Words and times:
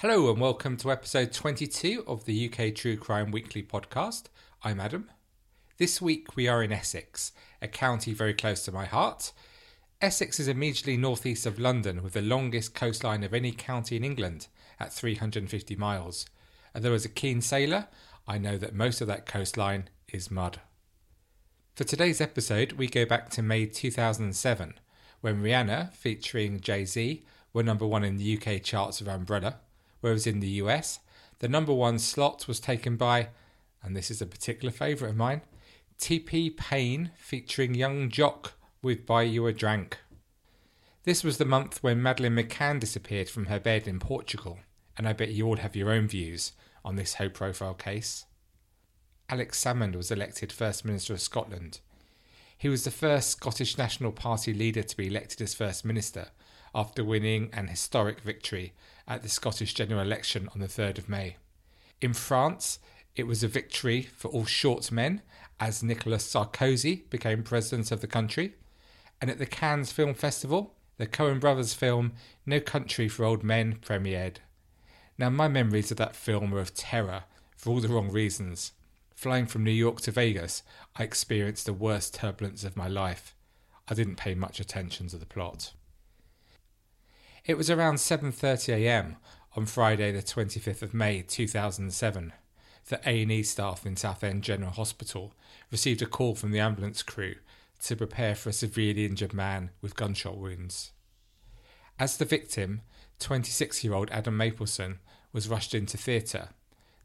Hello 0.00 0.30
and 0.30 0.38
welcome 0.38 0.76
to 0.76 0.92
episode 0.92 1.32
22 1.32 2.04
of 2.06 2.26
the 2.26 2.50
UK 2.50 2.74
True 2.74 2.98
Crime 2.98 3.30
Weekly 3.30 3.62
podcast. 3.62 4.24
I'm 4.62 4.78
Adam. 4.78 5.08
This 5.78 6.02
week 6.02 6.36
we 6.36 6.46
are 6.48 6.62
in 6.62 6.70
Essex, 6.70 7.32
a 7.62 7.66
county 7.66 8.12
very 8.12 8.34
close 8.34 8.62
to 8.66 8.72
my 8.72 8.84
heart. 8.84 9.32
Essex 10.02 10.38
is 10.38 10.48
immediately 10.48 10.98
northeast 10.98 11.46
of 11.46 11.58
London 11.58 12.02
with 12.02 12.12
the 12.12 12.20
longest 12.20 12.74
coastline 12.74 13.24
of 13.24 13.32
any 13.32 13.52
county 13.52 13.96
in 13.96 14.04
England 14.04 14.48
at 14.78 14.92
350 14.92 15.76
miles. 15.76 16.26
Although 16.74 16.92
as 16.92 17.06
a 17.06 17.08
keen 17.08 17.40
sailor, 17.40 17.88
I 18.28 18.36
know 18.36 18.58
that 18.58 18.74
most 18.74 19.00
of 19.00 19.08
that 19.08 19.24
coastline 19.24 19.88
is 20.12 20.30
mud. 20.30 20.60
For 21.74 21.84
today's 21.84 22.20
episode, 22.20 22.72
we 22.72 22.86
go 22.86 23.06
back 23.06 23.30
to 23.30 23.42
May 23.42 23.64
2007, 23.64 24.74
when 25.22 25.42
Rihanna, 25.42 25.94
featuring 25.94 26.60
Jay 26.60 26.84
Z, 26.84 27.24
were 27.54 27.62
number 27.62 27.86
one 27.86 28.04
in 28.04 28.18
the 28.18 28.36
UK 28.36 28.62
charts 28.62 29.00
of 29.00 29.08
Umbrella, 29.08 29.60
whereas 30.06 30.24
in 30.24 30.38
the 30.38 30.62
US, 30.62 31.00
the 31.40 31.48
number 31.48 31.74
one 31.74 31.98
slot 31.98 32.46
was 32.46 32.60
taken 32.60 32.96
by, 32.96 33.30
and 33.82 33.96
this 33.96 34.08
is 34.08 34.22
a 34.22 34.26
particular 34.26 34.70
favourite 34.70 35.10
of 35.10 35.16
mine, 35.16 35.40
T-Pain 35.98 37.10
featuring 37.16 37.74
Yung 37.74 38.08
Joc 38.08 38.52
with 38.80 39.04
Buy 39.04 39.22
You 39.22 39.48
a 39.48 39.52
Drank. 39.52 39.98
This 41.02 41.24
was 41.24 41.38
the 41.38 41.44
month 41.44 41.82
when 41.82 42.00
Madeleine 42.00 42.36
McCann 42.36 42.78
disappeared 42.78 43.28
from 43.28 43.46
her 43.46 43.58
bed 43.58 43.88
in 43.88 43.98
Portugal, 43.98 44.60
and 44.96 45.08
I 45.08 45.12
bet 45.12 45.30
you 45.30 45.44
all 45.44 45.56
have 45.56 45.74
your 45.74 45.90
own 45.90 46.06
views 46.06 46.52
on 46.84 46.94
this 46.94 47.14
high 47.14 47.26
profile 47.26 47.74
case. 47.74 48.26
Alex 49.28 49.60
Salmond 49.60 49.96
was 49.96 50.12
elected 50.12 50.52
First 50.52 50.84
Minister 50.84 51.14
of 51.14 51.20
Scotland. 51.20 51.80
He 52.56 52.68
was 52.68 52.84
the 52.84 52.92
first 52.92 53.30
Scottish 53.30 53.76
National 53.76 54.12
Party 54.12 54.54
leader 54.54 54.84
to 54.84 54.96
be 54.96 55.08
elected 55.08 55.42
as 55.42 55.52
First 55.52 55.84
Minister 55.84 56.28
after 56.76 57.02
winning 57.02 57.48
an 57.54 57.68
historic 57.68 58.20
victory 58.20 58.74
at 59.08 59.22
the 59.22 59.28
Scottish 59.30 59.72
general 59.72 60.02
election 60.02 60.48
on 60.54 60.60
the 60.60 60.68
3rd 60.68 60.98
of 60.98 61.08
May. 61.08 61.36
In 62.02 62.12
France, 62.12 62.78
it 63.16 63.26
was 63.26 63.42
a 63.42 63.48
victory 63.48 64.02
for 64.02 64.28
all 64.28 64.44
short 64.44 64.92
men 64.92 65.22
as 65.58 65.82
Nicolas 65.82 66.30
Sarkozy 66.30 67.08
became 67.08 67.42
president 67.42 67.90
of 67.90 68.02
the 68.02 68.06
country. 68.06 68.56
And 69.22 69.30
at 69.30 69.38
the 69.38 69.46
Cannes 69.46 69.90
Film 69.90 70.12
Festival, 70.12 70.74
the 70.98 71.06
Coen 71.06 71.40
brothers 71.40 71.72
film 71.72 72.12
No 72.44 72.60
Country 72.60 73.08
for 73.08 73.24
Old 73.24 73.42
Men 73.42 73.76
premiered. 73.76 74.36
Now, 75.16 75.30
my 75.30 75.48
memories 75.48 75.90
of 75.90 75.96
that 75.96 76.14
film 76.14 76.52
are 76.52 76.60
of 76.60 76.74
terror 76.74 77.24
for 77.56 77.70
all 77.70 77.80
the 77.80 77.88
wrong 77.88 78.10
reasons. 78.10 78.72
Flying 79.14 79.46
from 79.46 79.64
New 79.64 79.70
York 79.70 80.02
to 80.02 80.10
Vegas, 80.10 80.62
I 80.94 81.04
experienced 81.04 81.64
the 81.64 81.72
worst 81.72 82.12
turbulence 82.12 82.64
of 82.64 82.76
my 82.76 82.86
life. 82.86 83.34
I 83.88 83.94
didn't 83.94 84.16
pay 84.16 84.34
much 84.34 84.60
attention 84.60 85.08
to 85.08 85.16
the 85.16 85.24
plot. 85.24 85.72
It 87.46 87.56
was 87.56 87.70
around 87.70 87.96
7:30 87.96 88.74
a.m. 88.74 89.18
on 89.54 89.66
Friday 89.66 90.10
the 90.10 90.20
25th 90.20 90.82
of 90.82 90.92
May 90.92 91.22
2007 91.22 92.32
that 92.88 93.06
A&E 93.06 93.44
staff 93.44 93.86
in 93.86 93.94
Southend 93.94 94.42
General 94.42 94.72
Hospital 94.72 95.32
received 95.70 96.02
a 96.02 96.06
call 96.06 96.34
from 96.34 96.50
the 96.50 96.58
ambulance 96.58 97.04
crew 97.04 97.36
to 97.82 97.94
prepare 97.94 98.34
for 98.34 98.48
a 98.48 98.52
severely 98.52 99.04
injured 99.04 99.32
man 99.32 99.70
with 99.80 99.94
gunshot 99.94 100.36
wounds. 100.36 100.90
As 102.00 102.16
the 102.16 102.24
victim, 102.24 102.80
26-year-old 103.20 104.10
Adam 104.10 104.36
Mapleson 104.36 104.98
was 105.32 105.48
rushed 105.48 105.72
into 105.72 105.96
theatre 105.96 106.48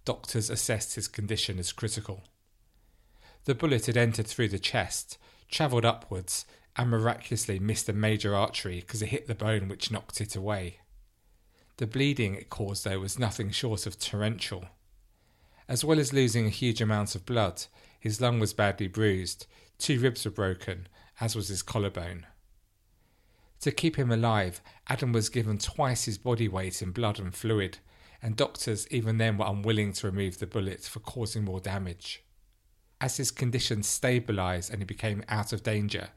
doctors 0.05 0.49
assessed 0.49 0.95
his 0.95 1.07
condition 1.07 1.59
as 1.59 1.71
critical. 1.71 2.23
The 3.45 3.53
bullet 3.53 3.85
had 3.85 3.97
entered 3.97 4.25
through 4.25 4.49
the 4.49 4.57
chest, 4.57 5.19
travelled 5.49 5.85
upwards, 5.85 6.45
and 6.75 6.89
miraculously 6.89 7.59
missed 7.59 7.89
a 7.89 7.93
major 7.93 8.35
artery 8.35 8.79
because 8.81 9.01
it 9.01 9.09
hit 9.09 9.27
the 9.27 9.35
bone 9.35 9.67
which 9.67 9.91
knocked 9.91 10.21
it 10.21 10.35
away. 10.35 10.79
The 11.77 11.87
bleeding 11.87 12.35
it 12.35 12.49
caused, 12.49 12.85
though, 12.85 12.99
was 12.99 13.19
nothing 13.19 13.51
short 13.51 13.85
of 13.85 13.99
torrential. 13.99 14.65
As 15.67 15.83
well 15.83 15.99
as 15.99 16.13
losing 16.13 16.45
a 16.45 16.49
huge 16.49 16.81
amount 16.81 17.15
of 17.15 17.25
blood, 17.25 17.63
his 17.99 18.21
lung 18.21 18.39
was 18.39 18.53
badly 18.53 18.87
bruised, 18.87 19.47
two 19.77 19.99
ribs 19.99 20.25
were 20.25 20.31
broken, 20.31 20.87
as 21.19 21.35
was 21.35 21.47
his 21.47 21.63
collarbone. 21.63 22.25
To 23.61 23.71
keep 23.71 23.95
him 23.95 24.11
alive, 24.11 24.59
Adam 24.87 25.13
was 25.13 25.29
given 25.29 25.59
twice 25.59 26.05
his 26.05 26.17
body 26.17 26.47
weight 26.47 26.81
in 26.81 26.91
blood 26.91 27.19
and 27.19 27.33
fluid, 27.33 27.77
and 28.21 28.35
doctors 28.35 28.87
even 28.89 29.17
then 29.17 29.37
were 29.37 29.45
unwilling 29.47 29.93
to 29.93 30.07
remove 30.07 30.39
the 30.39 30.47
bullet 30.47 30.81
for 30.81 30.99
causing 30.99 31.45
more 31.45 31.59
damage. 31.59 32.23
As 32.99 33.17
his 33.17 33.31
condition 33.31 33.81
stabilised 33.81 34.69
and 34.69 34.79
he 34.79 34.85
became 34.85 35.23
out 35.27 35.53
of 35.53 35.63
danger, 35.63 36.09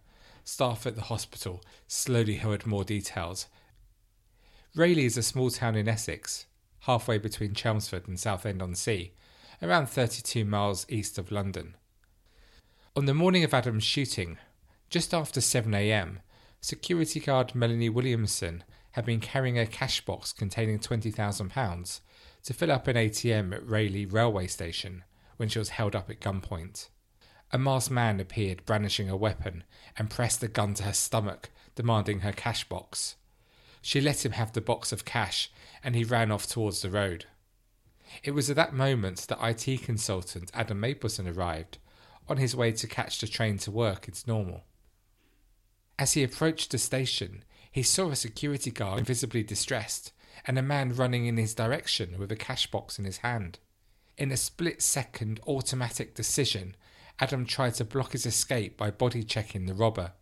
staff 0.45 0.87
at 0.87 0.95
the 0.95 1.03
hospital 1.03 1.63
slowly 1.89 2.37
heard 2.37 2.67
more 2.67 2.85
details. 2.85 3.47
Rayleigh 4.75 5.05
is 5.05 5.17
a 5.17 5.23
small 5.23 5.51
town 5.51 5.75
in 5.75 5.89
Essex, 5.89 6.47
halfway 6.81 7.19
between 7.19 7.55
Chelmsford 7.55 8.07
and 8.07 8.19
Southend 8.19 8.61
on 8.61 8.75
Sea, 8.75 9.13
around 9.63 9.87
32 9.87 10.45
miles 10.45 10.87
east 10.89 11.19
of 11.19 11.33
London. 11.33 11.77
On 12.95 13.07
the 13.07 13.15
morning 13.15 13.43
of 13.43 13.55
Adam's 13.55 13.85
shooting, 13.85 14.39
just 14.91 15.15
after 15.15 15.41
7am, 15.41 16.19
security 16.61 17.21
guard 17.21 17.55
Melanie 17.55 17.89
Williamson 17.89 18.65
had 18.93 19.05
been 19.05 19.21
carrying 19.21 19.59
a 19.59 19.67
cash 19.67 20.05
box 20.05 20.33
containing 20.33 20.79
£20,000 20.79 22.01
to 22.45 22.55
fill 22.55 22.71
up 22.71 22.87
an 22.87 22.97
ATM 22.97 23.55
at 23.55 23.69
Rayleigh 23.69 24.07
railway 24.09 24.47
station 24.47 25.03
when 25.37 25.49
she 25.49 25.59
was 25.59 25.71
held 25.71 25.97
up 25.97 26.11
at 26.11 26.21
gunpoint. 26.21 26.89
A 27.55 27.59
masked 27.59 27.93
man 27.93 28.19
appeared 28.19 28.67
brandishing 28.67 29.09
a 29.09 29.17
weapon 29.17 29.63
and 29.97 30.11
pressed 30.11 30.43
a 30.43 30.49
gun 30.49 30.75
to 30.75 30.83
her 30.83 30.93
stomach, 30.93 31.51
demanding 31.77 32.21
her 32.21 32.33
cash 32.33 32.69
box. 32.69 33.15
She 33.81 34.01
let 34.01 34.27
him 34.27 34.33
have 34.33 34.53
the 34.53 34.61
box 34.61 34.91
of 34.91 35.05
cash 35.05 35.53
and 35.85 35.95
he 35.95 36.03
ran 36.03 36.33
off 36.33 36.49
towards 36.49 36.83
the 36.83 36.91
road. 36.91 37.27
It 38.25 38.33
was 38.33 38.51
at 38.51 38.57
that 38.57 38.75
moment 38.75 39.29
that 39.29 39.39
IT 39.41 39.85
consultant 39.85 40.51
Adam 40.53 40.81
Mapleson 40.81 41.33
arrived, 41.33 41.79
on 42.29 42.39
his 42.39 42.57
way 42.57 42.73
to 42.73 42.89
catch 42.89 43.21
the 43.21 43.29
train 43.29 43.59
to 43.59 43.71
work 43.71 44.09
It's 44.09 44.27
Normal. 44.27 44.65
As 45.97 46.15
he 46.15 46.25
approached 46.25 46.73
the 46.73 46.79
station, 46.79 47.45
he 47.71 47.85
saw 47.85 48.11
a 48.11 48.17
security 48.17 48.73
guard 48.73 49.07
visibly 49.07 49.45
distressed 49.45 50.13
and 50.45 50.59
a 50.59 50.63
man 50.63 50.93
running 50.93 51.27
in 51.27 51.37
his 51.37 51.55
direction 51.55 52.19
with 52.19 52.33
a 52.33 52.37
cash 52.37 52.69
box 52.69 52.99
in 52.99 53.05
his 53.05 53.19
hand. 53.19 53.61
In 54.19 54.33
a 54.33 54.37
split 54.37 54.83
second 54.83 55.39
automatic 55.47 56.17
decision, 56.17 56.75
Adam 57.21 57.47
tried 57.47 57.75
to 57.75 57.85
block 57.85 58.13
his 58.13 58.27
escape 58.27 58.77
by 58.77 58.91
body 58.91 59.23
checking 59.23 59.67
the 59.67 59.75
robber. 59.75 60.13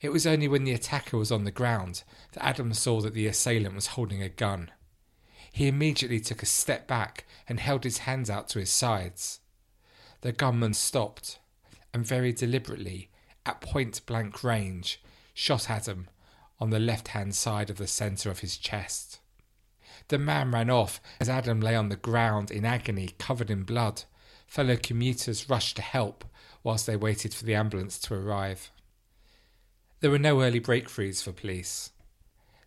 It 0.00 0.10
was 0.10 0.26
only 0.26 0.48
when 0.48 0.64
the 0.64 0.72
attacker 0.72 1.16
was 1.16 1.32
on 1.32 1.44
the 1.44 1.50
ground 1.50 2.02
that 2.32 2.44
Adam 2.44 2.74
saw 2.74 3.00
that 3.00 3.14
the 3.14 3.26
assailant 3.26 3.74
was 3.74 3.88
holding 3.88 4.22
a 4.22 4.28
gun. 4.28 4.70
He 5.52 5.68
immediately 5.68 6.20
took 6.20 6.42
a 6.42 6.46
step 6.46 6.86
back 6.86 7.24
and 7.48 7.60
held 7.60 7.84
his 7.84 7.98
hands 7.98 8.28
out 8.28 8.48
to 8.48 8.58
his 8.58 8.70
sides. 8.70 9.40
The 10.22 10.32
gunman 10.32 10.74
stopped 10.74 11.38
and 11.94 12.06
very 12.06 12.32
deliberately, 12.32 13.10
at 13.44 13.60
point 13.60 14.04
blank 14.06 14.42
range, 14.42 15.00
shot 15.34 15.68
Adam 15.70 16.08
on 16.58 16.70
the 16.70 16.78
left 16.78 17.08
hand 17.08 17.34
side 17.34 17.70
of 17.70 17.76
the 17.76 17.86
centre 17.86 18.30
of 18.30 18.40
his 18.40 18.56
chest. 18.56 19.20
The 20.08 20.18
man 20.18 20.50
ran 20.52 20.70
off 20.70 21.00
as 21.20 21.28
Adam 21.28 21.60
lay 21.60 21.74
on 21.74 21.88
the 21.88 21.96
ground 21.96 22.50
in 22.50 22.64
agony, 22.64 23.10
covered 23.18 23.50
in 23.50 23.62
blood. 23.64 24.04
Fellow 24.52 24.76
commuters 24.76 25.48
rushed 25.48 25.76
to 25.76 25.82
help 25.82 26.26
whilst 26.62 26.86
they 26.86 26.94
waited 26.94 27.32
for 27.32 27.46
the 27.46 27.54
ambulance 27.54 27.98
to 27.98 28.12
arrive. 28.12 28.70
There 30.00 30.10
were 30.10 30.18
no 30.18 30.42
early 30.42 30.60
breakthroughs 30.60 31.22
for 31.22 31.32
police. 31.32 31.88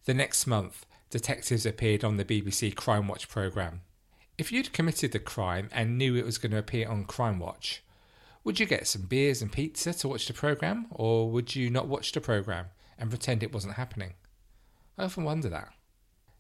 The 0.06 0.16
next 0.16 0.48
month, 0.48 0.88
detectives 1.12 1.64
appeared 1.64 2.04
on 2.04 2.18
the 2.18 2.26
BBC 2.26 2.74
Crime 2.74 3.08
Watch 3.08 3.30
programme. 3.30 3.82
If 4.36 4.52
you'd 4.52 4.74
committed 4.74 5.12
the 5.12 5.20
crime 5.20 5.70
and 5.72 5.96
knew 5.96 6.16
it 6.16 6.26
was 6.26 6.40
going 6.40 6.54
to 6.54 6.58
appear 6.58 6.90
on 6.90 7.06
Crime 7.06 7.38
Watch, 7.38 7.84
would 8.44 8.60
you 8.60 8.66
get 8.66 8.88
some 8.88 9.04
beers 9.04 9.44
and 9.44 9.52
pizza 9.52 9.94
to 9.94 10.08
watch 10.08 10.26
the 10.26 10.34
programme, 10.34 10.88
or 10.90 11.30
would 11.30 11.56
you 11.56 11.70
not 11.70 11.88
watch 11.88 12.14
the 12.14 12.20
programme? 12.20 12.66
and 12.98 13.12
pretend 13.12 13.44
it 13.44 13.54
wasn't 13.54 13.76
happening. 13.76 14.14
I 14.98 15.04
often 15.04 15.24
wonder 15.24 15.50
that. 15.50 15.70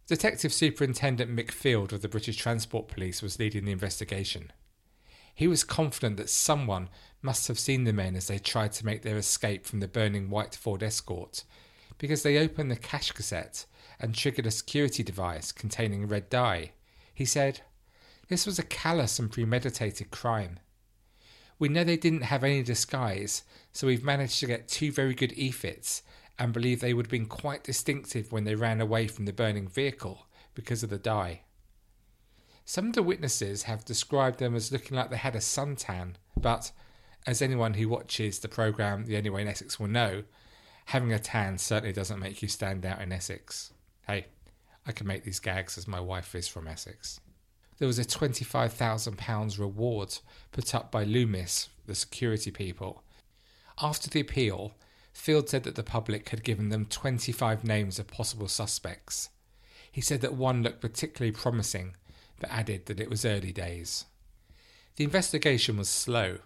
Detective 0.07 0.51
Superintendent 0.51 1.29
Mick 1.29 1.51
Field 1.51 1.93
of 1.93 2.01
the 2.01 2.09
British 2.09 2.37
Transport 2.37 2.87
Police 2.87 3.21
was 3.21 3.37
leading 3.37 3.65
the 3.65 3.71
investigation. 3.71 4.51
He 5.35 5.47
was 5.47 5.65
confident 5.65 6.15
that 6.17 6.29
someone 6.29 6.89
must 7.21 7.49
have 7.49 7.59
seen 7.59 7.83
the 7.83 7.91
men 7.91 8.15
as 8.15 8.27
they 8.27 8.39
tried 8.39 8.71
to 8.73 8.85
make 8.85 9.01
their 9.01 9.17
escape 9.17 9.65
from 9.65 9.81
the 9.81 9.87
burning 9.87 10.29
white 10.29 10.55
Ford 10.55 10.81
Escort, 10.81 11.43
because 11.97 12.23
they 12.23 12.37
opened 12.37 12.71
the 12.71 12.77
cash 12.77 13.11
cassette 13.11 13.65
and 13.99 14.15
triggered 14.15 14.45
a 14.45 14.51
security 14.51 15.03
device 15.03 15.51
containing 15.51 16.07
red 16.07 16.29
dye. 16.29 16.71
He 17.13 17.25
said, 17.25 17.61
This 18.29 18.45
was 18.45 18.57
a 18.57 18.63
callous 18.63 19.19
and 19.19 19.29
premeditated 19.29 20.09
crime. 20.09 20.59
We 21.59 21.69
know 21.69 21.83
they 21.83 21.97
didn't 21.97 22.23
have 22.23 22.43
any 22.43 22.63
disguise, 22.63 23.43
so 23.71 23.87
we've 23.87 24.03
managed 24.03 24.39
to 24.39 24.47
get 24.47 24.67
two 24.67 24.91
very 24.91 25.13
good 25.13 25.31
EFITs 25.31 26.01
and 26.37 26.53
believe 26.53 26.79
they 26.79 26.93
would 26.93 27.07
have 27.07 27.11
been 27.11 27.27
quite 27.27 27.63
distinctive 27.63 28.31
when 28.31 28.43
they 28.43 28.55
ran 28.55 28.81
away 28.81 29.07
from 29.07 29.25
the 29.25 29.33
burning 29.33 29.67
vehicle 29.67 30.27
because 30.53 30.83
of 30.83 30.89
the 30.89 30.97
dye. 30.97 31.41
Some 32.67 32.87
of 32.87 32.93
the 32.93 33.03
witnesses 33.03 33.63
have 33.63 33.85
described 33.85 34.39
them 34.39 34.55
as 34.55 34.71
looking 34.71 34.97
like 34.97 35.11
they 35.11 35.17
had 35.17 35.35
a 35.35 35.39
suntan, 35.39 36.15
but 36.35 36.71
as 37.27 37.41
anyone 37.41 37.75
who 37.75 37.87
watches 37.87 38.39
the 38.39 38.47
programme 38.47 39.05
The 39.05 39.17
Only 39.17 39.29
Way 39.29 39.43
is 39.43 39.49
Essex 39.49 39.79
will 39.79 39.87
know, 39.87 40.23
having 40.85 41.13
a 41.13 41.19
tan 41.19 41.59
certainly 41.59 41.93
doesn't 41.93 42.19
make 42.19 42.41
you 42.41 42.47
stand 42.47 42.83
out 42.83 43.01
in 43.01 43.11
Essex. 43.11 43.71
Hey, 44.07 44.25
I 44.85 44.91
can 44.91 45.05
make 45.05 45.23
these 45.23 45.39
gags 45.39 45.77
as 45.77 45.87
my 45.87 45.99
wife 45.99 46.33
is 46.33 46.47
from 46.47 46.67
Essex. 46.67 47.19
There 47.77 47.87
was 47.87 47.99
a 47.99 48.05
£25,000 48.05 49.59
reward 49.59 50.17
put 50.51 50.73
up 50.73 50.91
by 50.91 51.03
Loomis, 51.03 51.69
the 51.85 51.93
security 51.93 52.49
people. 52.49 53.03
After 53.79 54.09
the 54.09 54.21
appeal, 54.21 54.73
Field 55.13 55.49
said 55.49 55.63
that 55.63 55.75
the 55.75 55.83
public 55.83 56.29
had 56.29 56.43
given 56.43 56.69
them 56.69 56.85
25 56.85 57.63
names 57.63 57.99
of 57.99 58.07
possible 58.07 58.47
suspects. 58.47 59.29
He 59.91 60.01
said 60.01 60.21
that 60.21 60.33
one 60.33 60.63
looked 60.63 60.81
particularly 60.81 61.31
promising, 61.31 61.95
but 62.45 62.55
added 62.55 62.85
that 62.85 62.99
it 62.99 63.09
was 63.09 63.25
early 63.25 63.51
days. 63.51 64.05
The 64.97 65.03
investigation 65.03 65.77
was 65.77 65.89
slow, 65.89 66.37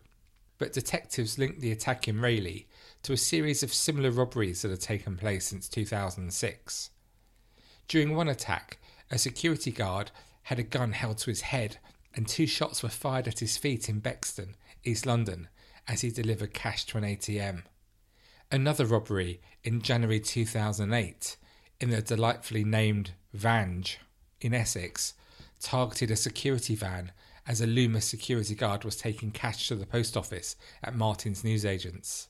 but 0.57 0.71
detectives 0.71 1.37
linked 1.37 1.59
the 1.59 1.73
attack 1.73 2.07
in 2.07 2.21
Rayleigh 2.21 2.63
to 3.03 3.13
a 3.13 3.17
series 3.17 3.63
of 3.63 3.73
similar 3.73 4.09
robberies 4.09 4.61
that 4.61 4.71
had 4.71 4.79
taken 4.79 5.17
place 5.17 5.47
since 5.47 5.67
2006. 5.67 6.89
During 7.89 8.15
one 8.15 8.29
attack, 8.29 8.79
a 9.11 9.17
security 9.17 9.71
guard 9.71 10.11
had 10.43 10.57
a 10.57 10.63
gun 10.63 10.93
held 10.93 11.17
to 11.19 11.31
his 11.31 11.41
head, 11.41 11.77
and 12.15 12.27
two 12.27 12.47
shots 12.47 12.81
were 12.81 12.89
fired 12.89 13.27
at 13.27 13.39
his 13.39 13.57
feet 13.57 13.89
in 13.89 14.01
Beckton, 14.01 14.55
East 14.85 15.05
London, 15.05 15.49
as 15.87 16.01
he 16.01 16.11
delivered 16.11 16.53
cash 16.53 16.85
to 16.85 16.97
an 16.97 17.03
ATM. 17.03 17.63
Another 18.51 18.85
robbery 18.85 19.41
in 19.65 19.81
January 19.81 20.21
2008 20.21 21.35
in 21.81 21.89
the 21.89 22.01
delightfully 22.01 22.63
named 22.63 23.11
Vange 23.33 23.99
in 24.39 24.53
Essex 24.53 25.13
targeted 25.59 26.11
a 26.11 26.15
security 26.15 26.75
van 26.75 27.11
as 27.47 27.61
a 27.61 27.67
Loomis 27.67 28.05
security 28.05 28.55
guard 28.55 28.83
was 28.83 28.95
taking 28.95 29.31
cash 29.31 29.67
to 29.67 29.75
the 29.75 29.85
post 29.85 30.15
office 30.15 30.55
at 30.83 30.95
Martin's 30.95 31.43
newsagents. 31.43 32.27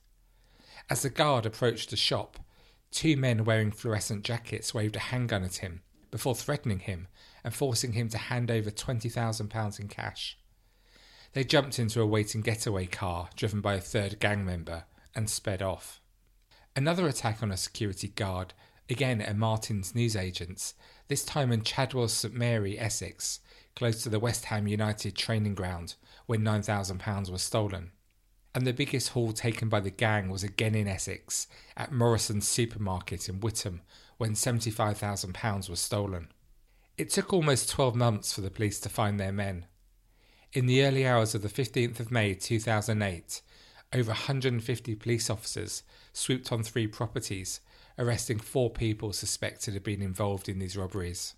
As 0.90 1.02
the 1.02 1.10
guard 1.10 1.46
approached 1.46 1.90
the 1.90 1.98
shop, 1.98 2.40
two 2.92 3.18
men 3.18 3.44
wearing 3.44 3.72
fluorescent 3.72 4.24
jackets 4.24 4.74
waved 4.74 4.96
a 4.96 5.00
handgun 5.00 5.44
at 5.44 5.58
him 5.58 5.82
before 6.10 6.36
threatening 6.36 6.80
him 6.80 7.08
and 7.44 7.54
forcing 7.54 7.94
him 7.94 8.10
to 8.10 8.18
hand 8.18 8.50
over 8.50 8.72
£20,000 8.72 9.80
in 9.80 9.88
cash. 9.88 10.38
They 11.34 11.44
jumped 11.44 11.78
into 11.78 12.02
a 12.02 12.08
waiting 12.08 12.42
getaway 12.42 12.88
car 12.88 13.30
driven 13.36 13.62
by 13.62 13.76
a 13.76 13.82
third 13.82 14.20
gang 14.20 14.46
member 14.46 14.86
and 15.14 15.30
sped 15.30 15.62
off. 15.62 16.02
Another 16.76 17.08
attack 17.08 17.44
on 17.44 17.52
a 17.52 17.58
security 17.58 18.08
guard, 18.08 18.54
again 18.90 19.22
at 19.22 19.36
Martin's 19.36 19.94
newsagents, 19.94 20.74
this 21.10 21.26
time 21.26 21.52
in 21.52 21.64
Chadwell 21.64 22.08
St 22.08 22.34
Mary, 22.34 22.80
Essex, 22.80 23.42
close 23.76 24.02
to 24.04 24.10
the 24.10 24.20
West 24.20 24.46
Ham 24.46 24.68
United 24.68 25.18
training 25.18 25.56
ground, 25.56 25.96
when 26.26 26.42
£9,000 26.42 27.30
was 27.30 27.42
stolen 27.42 27.92
and 28.56 28.66
the 28.66 28.74
biggest 28.74 29.10
haul 29.10 29.32
taken 29.32 29.70
by 29.70 29.80
the 29.80 29.92
gang 29.92 30.30
was 30.30 30.44
again 30.44 30.76
in 30.76 30.88
Essex, 30.88 31.48
at 31.78 31.92
Morrison's 31.92 32.48
supermarket 32.48 33.30
in 33.30 33.40
Witham, 33.40 33.82
when 34.18 34.34
£75,000 34.34 35.70
was 35.70 35.80
stolen. 35.80 36.30
It 36.98 37.10
took 37.10 37.32
almost 37.32 37.70
12 37.70 37.96
months 37.96 38.34
for 38.34 38.42
the 38.42 38.50
police 38.50 38.80
to 38.82 38.90
find 38.90 39.20
their 39.20 39.32
men. 39.32 39.66
In 40.52 40.66
the 40.66 40.84
early 40.84 41.08
hours 41.08 41.36
of 41.36 41.44
the 41.44 41.48
15th 41.48 42.00
of 42.00 42.12
May 42.12 42.34
2008, 42.34 43.42
over 43.94 44.10
150 44.10 44.96
police 44.96 45.30
officers 45.30 45.84
swooped 46.12 46.52
on 46.52 46.64
three 46.64 46.88
properties, 46.88 47.62
arresting 48.00 48.40
four 48.40 48.70
people 48.70 49.12
suspected 49.12 49.76
of 49.76 49.84
being 49.84 50.02
involved 50.02 50.48
in 50.48 50.58
these 50.58 50.78
robberies. 50.78 51.36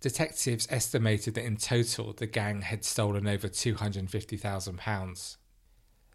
Detectives 0.00 0.66
estimated 0.70 1.34
that 1.34 1.44
in 1.44 1.58
total 1.58 2.14
the 2.14 2.26
gang 2.26 2.62
had 2.62 2.86
stolen 2.86 3.28
over 3.28 3.46
£250,000. 3.46 5.36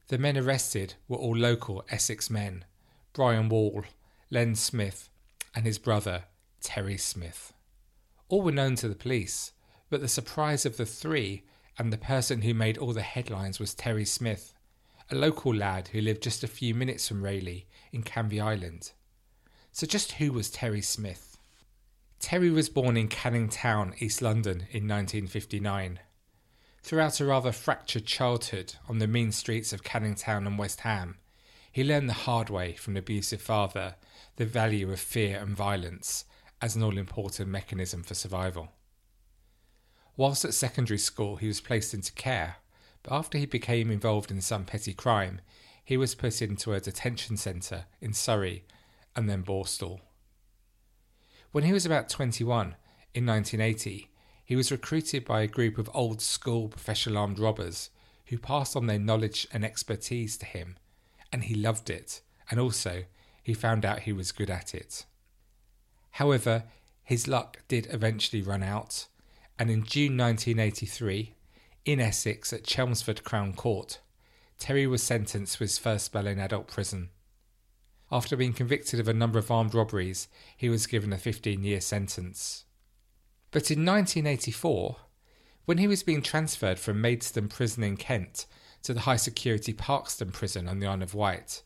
The 0.08 0.18
men 0.18 0.38
arrested 0.38 0.96
were 1.08 1.18
all 1.18 1.38
local 1.38 1.86
Essex 1.90 2.30
men 2.30 2.66
Brian 3.14 3.48
Wall, 3.48 3.86
Len 4.30 4.56
Smith, 4.56 5.10
and 5.54 5.66
his 5.66 5.78
brother, 5.78 6.24
Terry 6.62 6.98
Smith. 6.98 7.54
All 8.28 8.42
were 8.42 8.52
known 8.52 8.76
to 8.78 8.90
the 8.90 8.96
police, 8.96 9.52
but 9.90 10.02
the 10.02 10.08
surprise 10.08 10.66
of 10.66 10.78
the 10.78 10.86
three 10.86 11.44
and 11.78 11.94
the 11.94 11.98
person 11.98 12.42
who 12.42 12.54
made 12.54 12.78
all 12.78 12.92
the 12.92 13.02
headlines 13.04 13.60
was 13.60 13.76
Terry 13.76 14.04
Smith, 14.04 14.54
a 15.12 15.16
local 15.16 15.54
lad 15.54 15.90
who 15.90 16.02
lived 16.02 16.24
just 16.24 16.44
a 16.44 16.48
few 16.48 16.74
minutes 16.74 17.08
from 17.08 17.24
Rayleigh 17.24 17.64
in 17.96 18.04
Canvey 18.04 18.42
Island. 18.42 18.92
So, 19.72 19.88
just 19.88 20.14
who 20.14 20.34
was 20.34 20.52
Terry 20.52 20.82
Smith? 20.82 21.38
Terry 22.20 22.50
was 22.50 22.70
born 22.70 22.98
in 22.98 23.08
Canning 23.08 23.50
Town, 23.50 23.94
East 24.00 24.22
London, 24.22 24.68
in 24.72 24.88
1959. 24.88 26.00
Throughout 26.84 27.20
a 27.20 27.26
rather 27.26 27.52
fractured 27.52 28.06
childhood 28.06 28.76
on 28.88 29.00
the 29.00 29.08
mean 29.08 29.32
streets 29.32 29.74
of 29.74 29.84
Canning 29.84 30.16
Town 30.16 30.46
and 30.46 30.60
West 30.60 30.82
Ham, 30.82 31.18
he 31.72 31.84
learned 31.84 32.10
the 32.10 32.14
hard 32.14 32.50
way 32.50 32.74
from 32.74 32.94
an 32.94 33.00
abusive 33.00 33.42
father 33.42 33.96
the 34.36 34.46
value 34.46 34.92
of 34.92 35.00
fear 35.00 35.40
and 35.40 35.56
violence 35.56 36.26
as 36.62 36.76
an 36.76 36.84
all 36.84 36.98
important 36.98 37.50
mechanism 37.50 38.04
for 38.04 38.14
survival. 38.14 38.70
Whilst 40.18 40.46
at 40.46 40.54
secondary 40.54 41.00
school, 41.00 41.38
he 41.38 41.48
was 41.48 41.62
placed 41.62 41.94
into 41.94 42.14
care, 42.14 42.58
but 43.04 43.14
after 43.14 43.38
he 43.38 43.46
became 43.46 43.92
involved 43.92 44.32
in 44.32 44.42
some 44.42 44.66
petty 44.66 44.94
crime, 44.94 45.42
he 45.86 45.96
was 45.96 46.16
put 46.16 46.42
into 46.42 46.74
a 46.74 46.80
detention 46.82 47.38
centre 47.38 47.86
in 48.02 48.12
Surrey 48.12 48.66
and 49.16 49.30
then 49.30 49.44
Borstal. 49.44 50.00
When 51.52 51.64
he 51.64 51.72
was 51.72 51.86
about 51.86 52.10
21, 52.10 52.76
in 53.14 53.26
1980, 53.26 54.10
he 54.44 54.56
was 54.56 54.72
recruited 54.72 55.24
by 55.24 55.42
a 55.42 55.48
group 55.48 55.78
of 55.78 55.90
old 55.94 56.22
school 56.22 56.68
professional 56.68 57.20
armed 57.20 57.40
robbers 57.40 57.92
who 58.26 58.38
passed 58.38 58.76
on 58.76 58.88
their 58.88 59.00
knowledge 59.00 59.48
and 59.54 59.64
expertise 59.64 60.38
to 60.38 60.46
him, 60.46 60.76
and 61.32 61.46
he 61.46 61.56
loved 61.56 61.90
it, 61.90 62.22
and 62.50 62.60
also 62.60 63.04
he 63.42 63.54
found 63.54 63.86
out 63.86 64.00
he 64.00 64.14
was 64.14 64.32
good 64.32 64.50
at 64.50 64.74
it. 64.74 65.06
However, 66.12 66.64
his 67.04 67.28
luck 67.28 67.60
did 67.68 67.88
eventually 67.92 68.42
run 68.42 68.64
out, 68.64 69.06
and 69.60 69.70
in 69.70 69.84
June 69.84 70.18
1983, 70.18 71.36
in 71.86 72.00
Essex 72.00 72.52
at 72.52 72.64
Chelmsford 72.64 73.24
Crown 73.24 73.54
Court, 73.54 74.00
Terry 74.58 74.88
was 74.88 75.04
sentenced 75.04 75.58
to 75.58 75.64
his 75.64 75.78
first 75.78 76.06
spell 76.06 76.28
in 76.28 76.40
adult 76.40 76.68
prison. 76.68 77.10
After 78.12 78.36
being 78.36 78.54
convicted 78.54 79.00
of 79.00 79.08
a 79.08 79.14
number 79.14 79.40
of 79.40 79.52
armed 79.52 79.74
robberies, 79.74 80.28
he 80.56 80.70
was 80.70 80.88
given 80.88 81.12
a 81.12 81.18
15 81.18 81.64
year 81.64 81.82
sentence. 81.82 82.66
But 83.52 83.72
in 83.72 83.86
1984, 83.86 84.98
when 85.66 85.78
he 85.80 85.88
was 85.88 86.04
being 86.04 86.22
transferred 86.22 86.80
from 86.80 87.02
Maidstone 87.02 87.48
Prison 87.48 87.84
in 87.84 87.98
Kent 87.98 88.46
to 88.84 88.94
the 88.94 89.02
high 89.02 89.16
security 89.16 89.74
Parkhurst 89.74 90.32
Prison 90.32 90.68
on 90.68 90.80
the 90.80 90.88
Isle 90.88 91.02
of 91.02 91.16
Wight, 91.16 91.64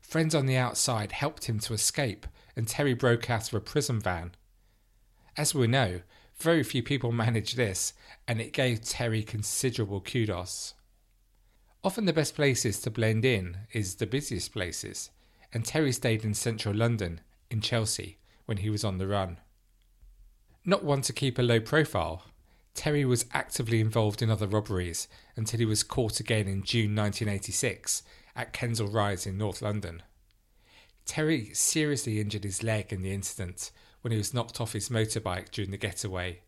friends 0.00 0.34
on 0.34 0.46
the 0.46 0.56
outside 0.56 1.12
helped 1.12 1.44
him 1.44 1.58
to 1.60 1.74
escape 1.74 2.26
and 2.56 2.68
Terry 2.68 2.94
broke 2.94 3.28
out 3.30 3.48
of 3.48 3.54
a 3.54 3.60
prison 3.60 4.00
van. 4.00 4.32
As 5.36 5.54
we 5.54 5.66
know, 5.66 6.00
very 6.38 6.62
few 6.62 6.82
people 6.82 7.12
manage 7.24 7.54
this, 7.54 7.92
and 8.26 8.40
it 8.40 8.52
gave 8.52 8.82
Terry 8.82 9.22
considerable 9.22 10.00
kudos. 10.00 10.74
Often 11.84 12.06
the 12.06 12.14
best 12.14 12.34
places 12.34 12.80
to 12.80 12.90
blend 12.90 13.26
in 13.26 13.58
is 13.74 13.96
the 13.96 14.06
busiest 14.06 14.52
places, 14.52 15.10
and 15.52 15.66
Terry 15.66 15.92
stayed 15.92 16.24
in 16.24 16.32
central 16.32 16.74
London, 16.74 17.20
in 17.50 17.60
Chelsea, 17.60 18.16
when 18.46 18.56
he 18.56 18.70
was 18.70 18.84
on 18.84 18.96
the 18.96 19.06
run. 19.06 19.36
Not 20.64 20.82
one 20.82 21.02
to 21.02 21.12
keep 21.12 21.38
a 21.38 21.42
low 21.42 21.60
profile, 21.60 22.24
Terry 22.72 23.04
was 23.04 23.26
actively 23.34 23.80
involved 23.80 24.22
in 24.22 24.30
other 24.30 24.46
robberies 24.46 25.08
until 25.36 25.58
he 25.58 25.66
was 25.66 25.82
caught 25.82 26.20
again 26.20 26.48
in 26.48 26.62
June 26.62 26.96
1986 26.96 28.02
at 28.34 28.54
Kensal 28.54 28.92
Rise 28.92 29.26
in 29.26 29.36
North 29.36 29.60
London. 29.60 30.02
Terry 31.04 31.50
seriously 31.52 32.18
injured 32.18 32.44
his 32.44 32.62
leg 32.62 32.94
in 32.94 33.02
the 33.02 33.12
incident 33.12 33.70
when 34.00 34.10
he 34.10 34.16
was 34.16 34.32
knocked 34.32 34.58
off 34.58 34.72
his 34.72 34.88
motorbike 34.88 35.50
during 35.50 35.70
the 35.70 35.76
getaway. 35.76 36.40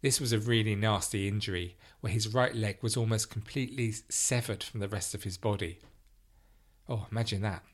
This 0.00 0.20
was 0.20 0.32
a 0.32 0.38
really 0.38 0.76
nasty 0.76 1.26
injury 1.26 1.76
where 2.00 2.12
his 2.12 2.32
right 2.32 2.54
leg 2.54 2.78
was 2.82 2.96
almost 2.96 3.30
completely 3.30 3.92
severed 4.08 4.62
from 4.62 4.80
the 4.80 4.88
rest 4.88 5.14
of 5.14 5.24
his 5.24 5.36
body. 5.36 5.80
Oh, 6.88 7.06
imagine 7.10 7.42
that. 7.42 7.64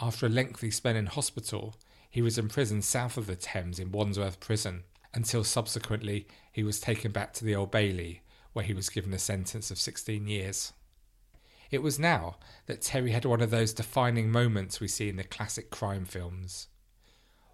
After 0.00 0.26
a 0.26 0.28
lengthy 0.28 0.70
spell 0.70 0.94
in 0.94 1.06
hospital, 1.06 1.74
he 2.10 2.20
was 2.20 2.36
imprisoned 2.36 2.84
south 2.84 3.16
of 3.16 3.26
the 3.26 3.36
Thames 3.36 3.78
in 3.78 3.92
Wandsworth 3.92 4.40
Prison 4.40 4.84
until 5.14 5.42
subsequently 5.42 6.26
he 6.52 6.62
was 6.62 6.80
taken 6.80 7.12
back 7.12 7.32
to 7.34 7.44
the 7.44 7.56
Old 7.56 7.70
Bailey, 7.70 8.20
where 8.52 8.64
he 8.64 8.74
was 8.74 8.90
given 8.90 9.14
a 9.14 9.18
sentence 9.18 9.70
of 9.70 9.78
16 9.78 10.26
years. 10.26 10.74
It 11.70 11.82
was 11.82 11.98
now 11.98 12.36
that 12.66 12.82
Terry 12.82 13.12
had 13.12 13.24
one 13.24 13.40
of 13.40 13.50
those 13.50 13.72
defining 13.72 14.30
moments 14.30 14.80
we 14.80 14.88
see 14.88 15.08
in 15.08 15.16
the 15.16 15.24
classic 15.24 15.70
crime 15.70 16.04
films. 16.04 16.68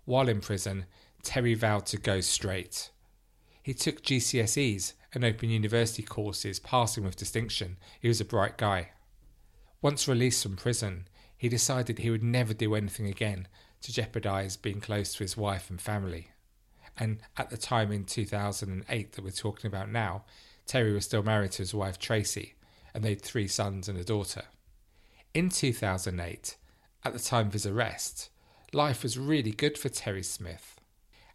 while 0.05 0.29
in 0.29 0.41
prison, 0.41 0.87
Terry 1.23 1.55
vowed 1.55 1.87
to 1.87 1.97
go 1.97 2.21
straight. 2.21 2.91
He 3.63 3.75
took 3.75 4.03
GCSEs 4.03 4.95
and 5.15 5.25
Open 5.25 5.51
University 5.51 6.03
courses, 6.03 6.59
passing 6.59 7.05
with 7.05 7.17
distinction. 7.17 7.77
He 8.01 8.09
was 8.09 8.21
a 8.21 8.25
bright 8.25 8.57
guy. 8.59 8.91
Once 9.81 10.09
released 10.09 10.43
from 10.43 10.57
prison, 10.57 11.07
he 11.37 11.49
decided 11.49 11.99
he 11.99 12.11
would 12.11 12.23
never 12.23 12.55
do 12.55 12.75
anything 12.75 13.07
again 13.07 13.49
to 13.83 13.93
jeopardise 13.93 14.57
being 14.57 14.81
close 14.81 15.15
to 15.15 15.25
his 15.25 15.37
wife 15.37 15.71
and 15.71 15.81
family. 15.81 16.29
And 16.97 17.19
at 17.37 17.51
the 17.51 17.57
time 17.57 17.91
in 17.91 18.05
2008 18.05 19.13
that 19.13 19.25
we're 19.25 19.31
talking 19.31 19.69
about 19.69 19.91
now, 19.91 20.25
Terry 20.67 20.93
was 20.93 21.05
still 21.05 21.23
married 21.23 21.53
to 21.53 21.59
his 21.59 21.75
wife 21.75 21.99
Tracy, 21.99 22.55
and 22.95 23.03
they 23.03 23.11
had 23.11 23.23
three 23.23 23.49
sons 23.49 23.89
and 23.89 23.99
a 23.99 24.05
daughter. 24.05 24.45
In 25.35 25.49
2008, 25.49 26.57
at 27.05 27.13
the 27.13 27.19
time 27.19 27.49
of 27.49 27.53
his 27.53 27.67
arrest, 27.67 28.31
life 28.73 29.03
was 29.03 29.19
really 29.19 29.51
good 29.51 29.77
for 29.77 29.89
Terry 29.89 30.23
Smith. 30.23 30.77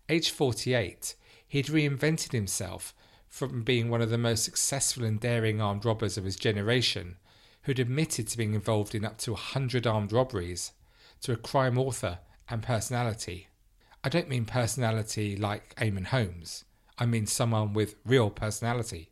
Age 0.07 0.31
48, 0.31 1.15
he'd 1.47 1.67
reinvented 1.67 2.31
himself 2.31 2.93
from 3.29 3.63
being 3.63 3.89
one 3.89 4.01
of 4.01 4.09
the 4.09 4.17
most 4.17 4.43
successful 4.43 5.03
and 5.03 5.19
daring 5.19 5.61
armed 5.61 5.85
robbers 5.85 6.17
of 6.17 6.23
his 6.23 6.35
generation, 6.35 7.17
who'd 7.63 7.79
admitted 7.79 8.27
to 8.27 8.37
being 8.37 8.53
involved 8.53 8.95
in 8.95 9.05
up 9.05 9.17
to 9.17 9.31
100 9.31 9.85
armed 9.85 10.11
robberies, 10.11 10.71
to 11.21 11.33
a 11.33 11.37
crime 11.37 11.77
author 11.77 12.19
and 12.49 12.63
personality. 12.63 13.47
I 14.03 14.09
don't 14.09 14.29
mean 14.29 14.45
personality 14.45 15.35
like 15.35 15.75
Eamonn 15.75 16.07
Holmes, 16.07 16.63
I 16.97 17.05
mean 17.05 17.25
someone 17.25 17.73
with 17.73 17.95
real 18.05 18.29
personality. 18.29 19.11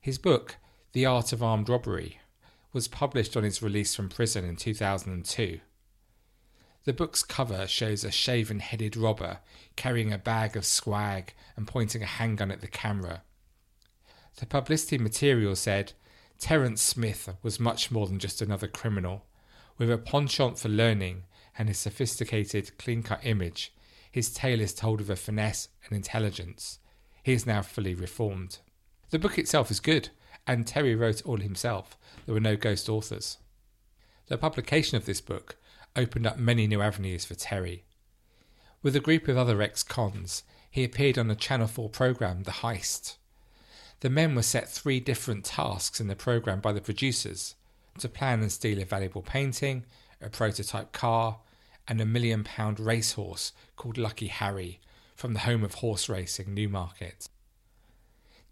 His 0.00 0.18
book, 0.18 0.56
The 0.92 1.06
Art 1.06 1.32
of 1.32 1.42
Armed 1.42 1.68
Robbery, 1.68 2.18
was 2.72 2.88
published 2.88 3.36
on 3.36 3.44
his 3.44 3.62
release 3.62 3.94
from 3.94 4.08
prison 4.08 4.44
in 4.44 4.56
2002. 4.56 5.60
The 6.84 6.92
book's 6.92 7.22
cover 7.22 7.66
shows 7.66 8.04
a 8.04 8.10
shaven 8.10 8.60
headed 8.60 8.96
robber 8.96 9.38
carrying 9.76 10.12
a 10.12 10.18
bag 10.18 10.56
of 10.56 10.64
swag 10.64 11.34
and 11.56 11.66
pointing 11.66 12.02
a 12.02 12.06
handgun 12.06 12.50
at 12.50 12.60
the 12.60 12.68
camera. 12.68 13.22
The 14.36 14.46
publicity 14.46 14.98
material 14.98 15.56
said 15.56 15.92
Terence 16.38 16.80
Smith 16.80 17.34
was 17.42 17.58
much 17.58 17.90
more 17.90 18.06
than 18.06 18.18
just 18.18 18.40
another 18.40 18.68
criminal. 18.68 19.26
With 19.76 19.90
a 19.90 19.98
penchant 19.98 20.58
for 20.58 20.68
learning 20.68 21.24
and 21.58 21.68
his 21.68 21.78
sophisticated, 21.78 22.78
clean 22.78 23.02
cut 23.02 23.20
image, 23.24 23.74
his 24.10 24.32
tale 24.32 24.60
is 24.60 24.72
told 24.72 25.00
with 25.00 25.10
a 25.10 25.16
finesse 25.16 25.68
and 25.84 25.96
intelligence. 25.96 26.78
He 27.22 27.32
is 27.32 27.46
now 27.46 27.62
fully 27.62 27.94
reformed. 27.94 28.58
The 29.10 29.18
book 29.18 29.38
itself 29.38 29.70
is 29.70 29.80
good, 29.80 30.10
and 30.46 30.66
Terry 30.66 30.94
wrote 30.94 31.26
all 31.26 31.38
himself. 31.38 31.98
There 32.24 32.34
were 32.34 32.40
no 32.40 32.56
ghost 32.56 32.88
authors. 32.88 33.38
The 34.28 34.38
publication 34.38 34.96
of 34.96 35.04
this 35.04 35.20
book 35.20 35.56
opened 35.98 36.26
up 36.26 36.38
many 36.38 36.66
new 36.66 36.80
avenues 36.80 37.24
for 37.24 37.34
Terry. 37.34 37.84
With 38.82 38.94
a 38.94 39.00
group 39.00 39.26
of 39.26 39.36
other 39.36 39.60
ex 39.60 39.82
cons, 39.82 40.44
he 40.70 40.84
appeared 40.84 41.18
on 41.18 41.26
the 41.26 41.34
Channel 41.34 41.66
4 41.66 41.90
programme 41.90 42.44
The 42.44 42.52
Heist. 42.52 43.16
The 44.00 44.08
men 44.08 44.36
were 44.36 44.42
set 44.42 44.68
three 44.68 45.00
different 45.00 45.44
tasks 45.44 46.00
in 46.00 46.06
the 46.06 46.14
programme 46.14 46.60
by 46.60 46.72
the 46.72 46.80
producers 46.80 47.56
to 47.98 48.08
plan 48.08 48.40
and 48.40 48.52
steal 48.52 48.80
a 48.80 48.84
valuable 48.84 49.22
painting, 49.22 49.84
a 50.22 50.30
prototype 50.30 50.92
car, 50.92 51.40
and 51.88 52.00
a 52.00 52.06
million 52.06 52.44
pound 52.44 52.78
racehorse 52.78 53.52
called 53.74 53.98
Lucky 53.98 54.28
Harry 54.28 54.80
from 55.16 55.32
the 55.32 55.40
home 55.40 55.64
of 55.64 55.74
horse 55.74 56.08
racing, 56.08 56.54
Newmarket. 56.54 57.28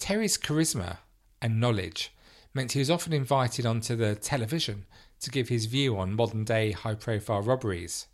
Terry's 0.00 0.36
charisma 0.36 0.98
and 1.40 1.60
knowledge 1.60 2.12
meant 2.52 2.72
he 2.72 2.80
was 2.80 2.90
often 2.90 3.12
invited 3.12 3.64
onto 3.64 3.94
the 3.94 4.16
television 4.16 4.84
to 5.20 5.30
give 5.30 5.48
his 5.48 5.66
view 5.66 5.96
on 5.96 6.14
modern 6.14 6.44
day 6.44 6.72
high 6.72 6.94
profile 6.94 7.42
robberies. 7.42 8.06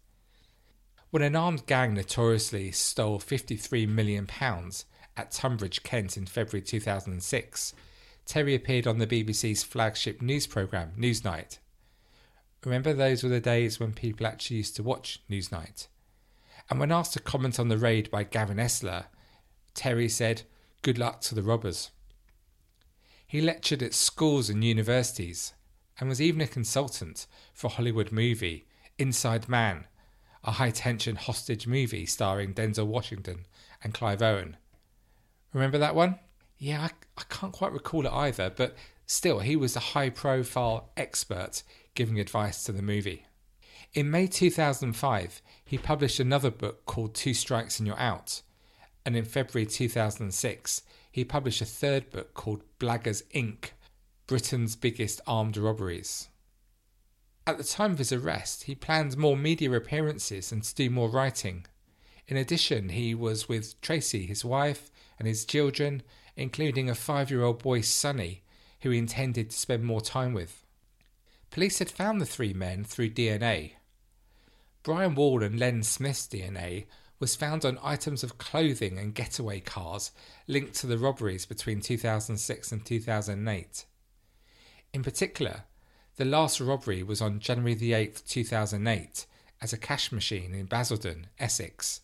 When 1.10 1.22
an 1.22 1.36
armed 1.36 1.66
gang 1.66 1.94
notoriously 1.94 2.72
stole 2.72 3.18
£53 3.18 3.86
million 3.88 4.28
at 5.16 5.30
Tonbridge, 5.30 5.82
Kent 5.82 6.16
in 6.16 6.26
February 6.26 6.62
2006, 6.62 7.74
Terry 8.24 8.54
appeared 8.54 8.86
on 8.86 8.98
the 8.98 9.06
BBC's 9.06 9.62
flagship 9.62 10.22
news 10.22 10.46
programme, 10.46 10.92
Newsnight. 10.98 11.58
Remember, 12.64 12.94
those 12.94 13.22
were 13.22 13.28
the 13.28 13.40
days 13.40 13.80
when 13.80 13.92
people 13.92 14.26
actually 14.26 14.58
used 14.58 14.76
to 14.76 14.82
watch 14.82 15.20
Newsnight. 15.28 15.88
And 16.70 16.78
when 16.78 16.92
asked 16.92 17.12
to 17.14 17.20
comment 17.20 17.58
on 17.58 17.68
the 17.68 17.76
raid 17.76 18.10
by 18.10 18.22
Gavin 18.22 18.58
Esler, 18.58 19.06
Terry 19.74 20.08
said, 20.08 20.42
Good 20.80 20.98
luck 20.98 21.20
to 21.22 21.34
the 21.34 21.42
robbers. 21.42 21.90
He 23.26 23.40
lectured 23.40 23.82
at 23.82 23.94
schools 23.94 24.48
and 24.48 24.64
universities 24.64 25.52
and 25.98 26.08
was 26.08 26.20
even 26.20 26.40
a 26.40 26.46
consultant 26.46 27.26
for 27.52 27.68
Hollywood 27.68 28.12
movie, 28.12 28.66
Inside 28.98 29.48
Man, 29.48 29.84
a 30.44 30.52
high 30.52 30.70
tension 30.70 31.16
hostage 31.16 31.66
movie 31.66 32.06
starring 32.06 32.54
Denzel 32.54 32.86
Washington 32.86 33.46
and 33.82 33.94
Clive 33.94 34.22
Owen. 34.22 34.56
Remember 35.52 35.78
that 35.78 35.94
one? 35.94 36.18
Yeah, 36.58 36.82
I, 36.82 36.90
I 37.18 37.22
can't 37.28 37.52
quite 37.52 37.72
recall 37.72 38.06
it 38.06 38.12
either, 38.12 38.50
but 38.50 38.76
still, 39.06 39.40
he 39.40 39.56
was 39.56 39.76
a 39.76 39.80
high 39.80 40.10
profile 40.10 40.90
expert 40.96 41.62
giving 41.94 42.18
advice 42.18 42.64
to 42.64 42.72
the 42.72 42.82
movie. 42.82 43.26
In 43.94 44.10
May 44.10 44.26
2005, 44.26 45.42
he 45.64 45.76
published 45.76 46.18
another 46.18 46.50
book 46.50 46.86
called 46.86 47.14
Two 47.14 47.34
Strikes 47.34 47.78
and 47.78 47.86
You're 47.86 47.98
Out, 47.98 48.42
and 49.04 49.16
in 49.16 49.24
February 49.24 49.66
2006, 49.66 50.82
he 51.10 51.24
published 51.24 51.60
a 51.60 51.66
third 51.66 52.10
book 52.10 52.32
called 52.32 52.62
Blaggers 52.78 53.22
Inc. 53.34 53.72
Britain's 54.32 54.76
biggest 54.76 55.20
armed 55.26 55.58
robberies. 55.58 56.30
At 57.46 57.58
the 57.58 57.64
time 57.64 57.92
of 57.92 57.98
his 57.98 58.12
arrest, 58.12 58.62
he 58.62 58.74
planned 58.74 59.18
more 59.18 59.36
media 59.36 59.70
appearances 59.72 60.50
and 60.50 60.64
to 60.64 60.74
do 60.74 60.88
more 60.88 61.10
writing. 61.10 61.66
In 62.26 62.38
addition, 62.38 62.88
he 62.88 63.14
was 63.14 63.46
with 63.46 63.78
Tracy, 63.82 64.24
his 64.24 64.42
wife, 64.42 64.90
and 65.18 65.28
his 65.28 65.44
children, 65.44 66.02
including 66.34 66.88
a 66.88 66.94
five 66.94 67.30
year 67.30 67.42
old 67.42 67.62
boy, 67.62 67.82
Sonny, 67.82 68.42
who 68.80 68.88
he 68.88 68.96
intended 68.96 69.50
to 69.50 69.58
spend 69.58 69.84
more 69.84 70.00
time 70.00 70.32
with. 70.32 70.64
Police 71.50 71.78
had 71.78 71.90
found 71.90 72.18
the 72.18 72.24
three 72.24 72.54
men 72.54 72.84
through 72.84 73.10
DNA. 73.10 73.72
Brian 74.82 75.14
Wall 75.14 75.42
and 75.42 75.60
Len 75.60 75.82
Smith's 75.82 76.26
DNA 76.26 76.86
was 77.18 77.36
found 77.36 77.66
on 77.66 77.78
items 77.82 78.24
of 78.24 78.38
clothing 78.38 78.96
and 78.96 79.14
getaway 79.14 79.60
cars 79.60 80.10
linked 80.48 80.72
to 80.76 80.86
the 80.86 80.96
robberies 80.96 81.44
between 81.44 81.82
2006 81.82 82.72
and 82.72 82.86
2008. 82.86 83.84
In 84.92 85.02
particular, 85.02 85.64
the 86.16 86.24
last 86.26 86.60
robbery 86.60 87.02
was 87.02 87.22
on 87.22 87.40
January 87.40 87.74
the 87.74 87.92
8th, 87.92 88.26
2008, 88.26 89.26
at 89.62 89.72
a 89.72 89.78
cash 89.78 90.12
machine 90.12 90.54
in 90.54 90.66
Basildon, 90.66 91.28
Essex, 91.38 92.00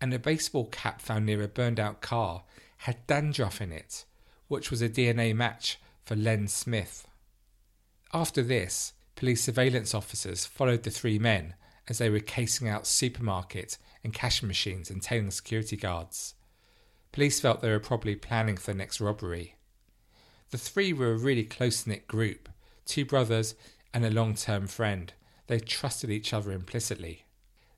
and 0.00 0.14
a 0.14 0.18
baseball 0.18 0.66
cap 0.66 1.00
found 1.00 1.26
near 1.26 1.42
a 1.42 1.48
burned 1.48 1.80
out 1.80 2.00
car 2.00 2.44
had 2.78 3.06
dandruff 3.06 3.60
in 3.60 3.72
it, 3.72 4.04
which 4.46 4.70
was 4.70 4.80
a 4.80 4.88
DNA 4.88 5.34
match 5.34 5.78
for 6.04 6.14
Len 6.14 6.46
Smith. 6.46 7.06
After 8.12 8.42
this, 8.42 8.92
police 9.16 9.42
surveillance 9.42 9.94
officers 9.94 10.46
followed 10.46 10.84
the 10.84 10.90
three 10.90 11.18
men 11.18 11.54
as 11.88 11.98
they 11.98 12.10
were 12.10 12.20
casing 12.20 12.68
out 12.68 12.86
supermarket 12.86 13.76
and 14.04 14.14
cash 14.14 14.42
machines 14.42 14.88
and 14.88 15.02
tailing 15.02 15.32
security 15.32 15.76
guards. 15.76 16.34
Police 17.12 17.40
felt 17.40 17.60
they 17.60 17.70
were 17.70 17.80
probably 17.80 18.14
planning 18.14 18.56
for 18.56 18.70
the 18.70 18.78
next 18.78 19.00
robbery. 19.00 19.56
The 20.50 20.58
three 20.58 20.92
were 20.92 21.12
a 21.12 21.18
really 21.18 21.44
close 21.44 21.86
knit 21.86 22.08
group 22.08 22.48
two 22.86 23.04
brothers 23.04 23.54
and 23.94 24.04
a 24.04 24.10
long 24.10 24.34
term 24.34 24.66
friend. 24.66 25.12
They 25.46 25.60
trusted 25.60 26.10
each 26.10 26.32
other 26.32 26.50
implicitly. 26.52 27.24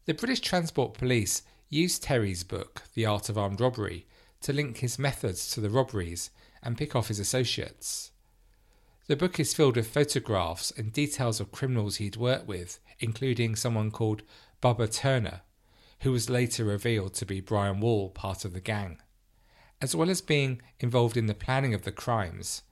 The 0.07 0.14
British 0.14 0.41
Transport 0.41 0.95
Police 0.95 1.43
used 1.69 2.02
Terry's 2.02 2.45
book, 2.45 2.83
The 2.95 3.07
Art 3.07 3.29
of 3.29 3.38
Armed 3.38 3.61
Robbery, 3.61 4.07
to 4.41 4.52
link 4.52 4.79
his 4.79 4.99
methods 4.99 5.50
to 5.52 5.61
the 5.61 5.71
robberies 5.71 6.31
and 6.62 6.79
pick 6.79 6.97
off 6.97 7.09
his 7.09 7.19
associates. 7.19 8.11
The 9.07 9.17
book 9.17 9.38
is 9.38 9.55
filled 9.55 9.76
with 9.76 9.88
photographs 9.88 10.71
and 10.71 10.93
details 10.93 11.41
of 11.41 11.52
criminals 11.52 11.97
he'd 11.97 12.17
worked 12.17 12.47
with, 12.47 12.79
including 13.00 13.57
someone 13.57 13.91
called 13.91 14.23
Bubba 14.62 14.93
Turner, 14.93 15.43
who 16.00 16.12
was 16.12 16.31
later 16.31 16.64
revealed 16.64 17.14
to 17.14 17.26
be 17.26 17.41
Brian 17.41 17.81
Wall, 17.81 18.11
part 18.11 18.45
of 18.45 18.52
the 18.52 18.61
gang. 18.61 18.99
As 19.82 19.96
well 19.96 20.10
as 20.10 20.20
being 20.20 20.62
involved 20.78 21.16
in 21.16 21.26
the 21.26 21.34
planning 21.34 21.74
of 21.74 21.82
the 21.82 21.90
crimes, 21.90 22.62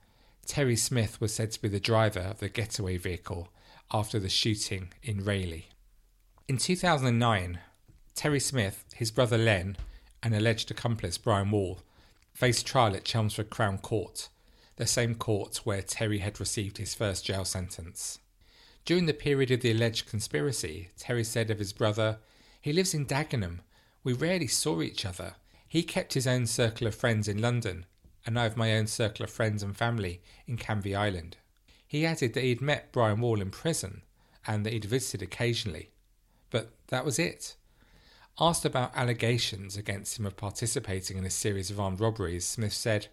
Terry 0.45 0.77
Smith 0.77 1.19
was 1.19 1.35
said 1.35 1.51
to 1.51 1.61
be 1.61 1.67
the 1.67 1.77
driver 1.77 2.21
of 2.21 2.39
the 2.39 2.47
getaway 2.47 2.95
vehicle 2.95 3.49
after 3.93 4.17
the 4.17 4.29
shooting 4.29 4.93
in 5.03 5.25
Rayleigh. 5.25 5.65
In 6.47 6.57
2009, 6.57 7.59
Terry 8.15 8.39
Smith, 8.39 8.85
his 8.95 9.11
brother 9.11 9.37
Len, 9.37 9.75
and 10.23 10.33
alleged 10.33 10.71
accomplice 10.71 11.17
Brian 11.17 11.51
Wall 11.51 11.79
faced 12.33 12.65
trial 12.65 12.95
at 12.95 13.03
Chelmsford 13.03 13.49
Crown 13.49 13.77
Court, 13.79 14.29
the 14.77 14.87
same 14.87 15.15
court 15.15 15.57
where 15.65 15.81
Terry 15.81 16.19
had 16.19 16.39
received 16.39 16.77
his 16.77 16.95
first 16.95 17.25
jail 17.25 17.43
sentence. 17.43 18.19
During 18.85 19.05
the 19.05 19.13
period 19.13 19.51
of 19.51 19.59
the 19.59 19.71
alleged 19.71 20.09
conspiracy, 20.09 20.91
Terry 20.97 21.25
said 21.25 21.51
of 21.51 21.59
his 21.59 21.73
brother, 21.73 22.19
He 22.61 22.71
lives 22.71 22.93
in 22.93 23.05
Dagenham. 23.05 23.59
We 24.01 24.13
rarely 24.13 24.47
saw 24.47 24.81
each 24.81 25.05
other. 25.05 25.35
He 25.71 25.83
kept 25.83 26.15
his 26.15 26.27
own 26.27 26.47
circle 26.47 26.85
of 26.85 26.95
friends 26.95 27.29
in 27.29 27.41
London, 27.41 27.85
and 28.25 28.37
I 28.37 28.43
have 28.43 28.57
my 28.57 28.75
own 28.75 28.87
circle 28.87 29.23
of 29.23 29.29
friends 29.29 29.63
and 29.63 29.73
family 29.73 30.21
in 30.45 30.57
Canvey 30.57 30.93
Island. 30.93 31.37
He 31.87 32.05
added 32.05 32.33
that 32.33 32.43
he'd 32.43 32.59
met 32.59 32.91
Brian 32.91 33.21
Wall 33.21 33.39
in 33.39 33.51
prison 33.51 34.01
and 34.45 34.65
that 34.65 34.73
he'd 34.73 34.83
visited 34.83 35.21
occasionally. 35.21 35.91
But 36.49 36.73
that 36.87 37.05
was 37.05 37.17
it. 37.17 37.55
Asked 38.37 38.65
about 38.65 38.91
allegations 38.97 39.77
against 39.77 40.19
him 40.19 40.25
of 40.25 40.35
participating 40.35 41.17
in 41.17 41.23
a 41.23 41.29
series 41.29 41.71
of 41.71 41.79
armed 41.79 42.01
robberies, 42.01 42.45
Smith 42.45 42.73
said, 42.73 43.07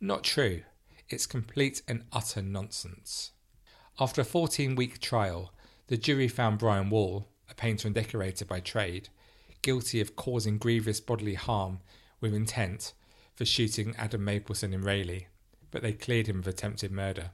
Not 0.00 0.22
true. 0.22 0.62
It's 1.08 1.26
complete 1.26 1.82
and 1.88 2.04
utter 2.12 2.42
nonsense. 2.42 3.32
After 3.98 4.20
a 4.20 4.24
14 4.24 4.76
week 4.76 5.00
trial, 5.00 5.52
the 5.88 5.96
jury 5.96 6.28
found 6.28 6.60
Brian 6.60 6.90
Wall, 6.90 7.26
a 7.50 7.54
painter 7.54 7.88
and 7.88 7.94
decorator 7.96 8.44
by 8.44 8.60
trade, 8.60 9.08
guilty 9.62 10.00
of 10.00 10.14
causing 10.14 10.58
grievous 10.58 11.00
bodily 11.00 11.34
harm 11.34 11.80
with 12.24 12.34
intent 12.34 12.94
for 13.34 13.44
shooting 13.44 13.94
Adam 13.98 14.24
Mapleson 14.24 14.72
in 14.72 14.80
Rayleigh, 14.80 15.26
but 15.70 15.82
they 15.82 15.92
cleared 15.92 16.26
him 16.26 16.38
of 16.38 16.48
attempted 16.48 16.90
murder. 16.90 17.32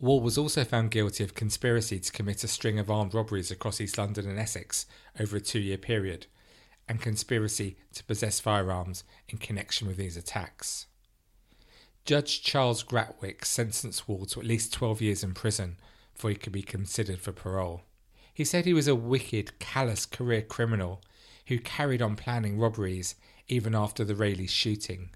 Wall 0.00 0.20
was 0.20 0.36
also 0.36 0.64
found 0.64 0.90
guilty 0.90 1.22
of 1.22 1.36
conspiracy 1.36 2.00
to 2.00 2.10
commit 2.10 2.42
a 2.42 2.48
string 2.48 2.80
of 2.80 2.90
armed 2.90 3.14
robberies 3.14 3.52
across 3.52 3.80
East 3.80 3.98
London 3.98 4.28
and 4.28 4.36
Essex 4.36 4.86
over 5.20 5.36
a 5.36 5.40
two 5.40 5.60
year 5.60 5.78
period, 5.78 6.26
and 6.88 7.00
conspiracy 7.00 7.76
to 7.94 8.02
possess 8.02 8.40
firearms 8.40 9.04
in 9.28 9.38
connection 9.38 9.86
with 9.86 9.96
these 9.96 10.16
attacks. 10.16 10.86
Judge 12.04 12.42
Charles 12.42 12.82
Gratwick 12.82 13.44
sentenced 13.44 14.08
Wall 14.08 14.26
to 14.26 14.40
at 14.40 14.46
least 14.46 14.72
12 14.72 15.00
years 15.02 15.22
in 15.22 15.34
prison 15.34 15.76
before 16.14 16.30
he 16.30 16.36
could 16.36 16.52
be 16.52 16.62
considered 16.62 17.20
for 17.20 17.30
parole. 17.30 17.82
He 18.34 18.44
said 18.44 18.64
he 18.64 18.74
was 18.74 18.88
a 18.88 18.96
wicked, 18.96 19.60
callous 19.60 20.04
career 20.04 20.42
criminal 20.42 21.00
who 21.46 21.60
carried 21.60 22.02
on 22.02 22.16
planning 22.16 22.58
robberies 22.58 23.14
even 23.48 23.74
after 23.74 24.04
the 24.04 24.14
Rayleigh 24.14 24.48
shooting. 24.48 25.10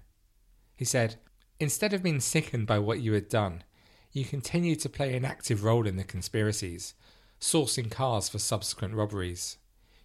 He 0.75 0.85
said, 0.85 1.17
Instead 1.59 1.93
of 1.93 2.03
being 2.03 2.19
sickened 2.19 2.65
by 2.65 2.79
what 2.79 3.01
you 3.01 3.13
had 3.13 3.29
done, 3.29 3.63
you 4.11 4.25
continued 4.25 4.79
to 4.81 4.89
play 4.89 5.15
an 5.15 5.25
active 5.25 5.63
role 5.63 5.87
in 5.87 5.95
the 5.95 6.03
conspiracies, 6.03 6.93
sourcing 7.39 7.89
cars 7.89 8.29
for 8.29 8.39
subsequent 8.39 8.93
robberies. 8.93 9.57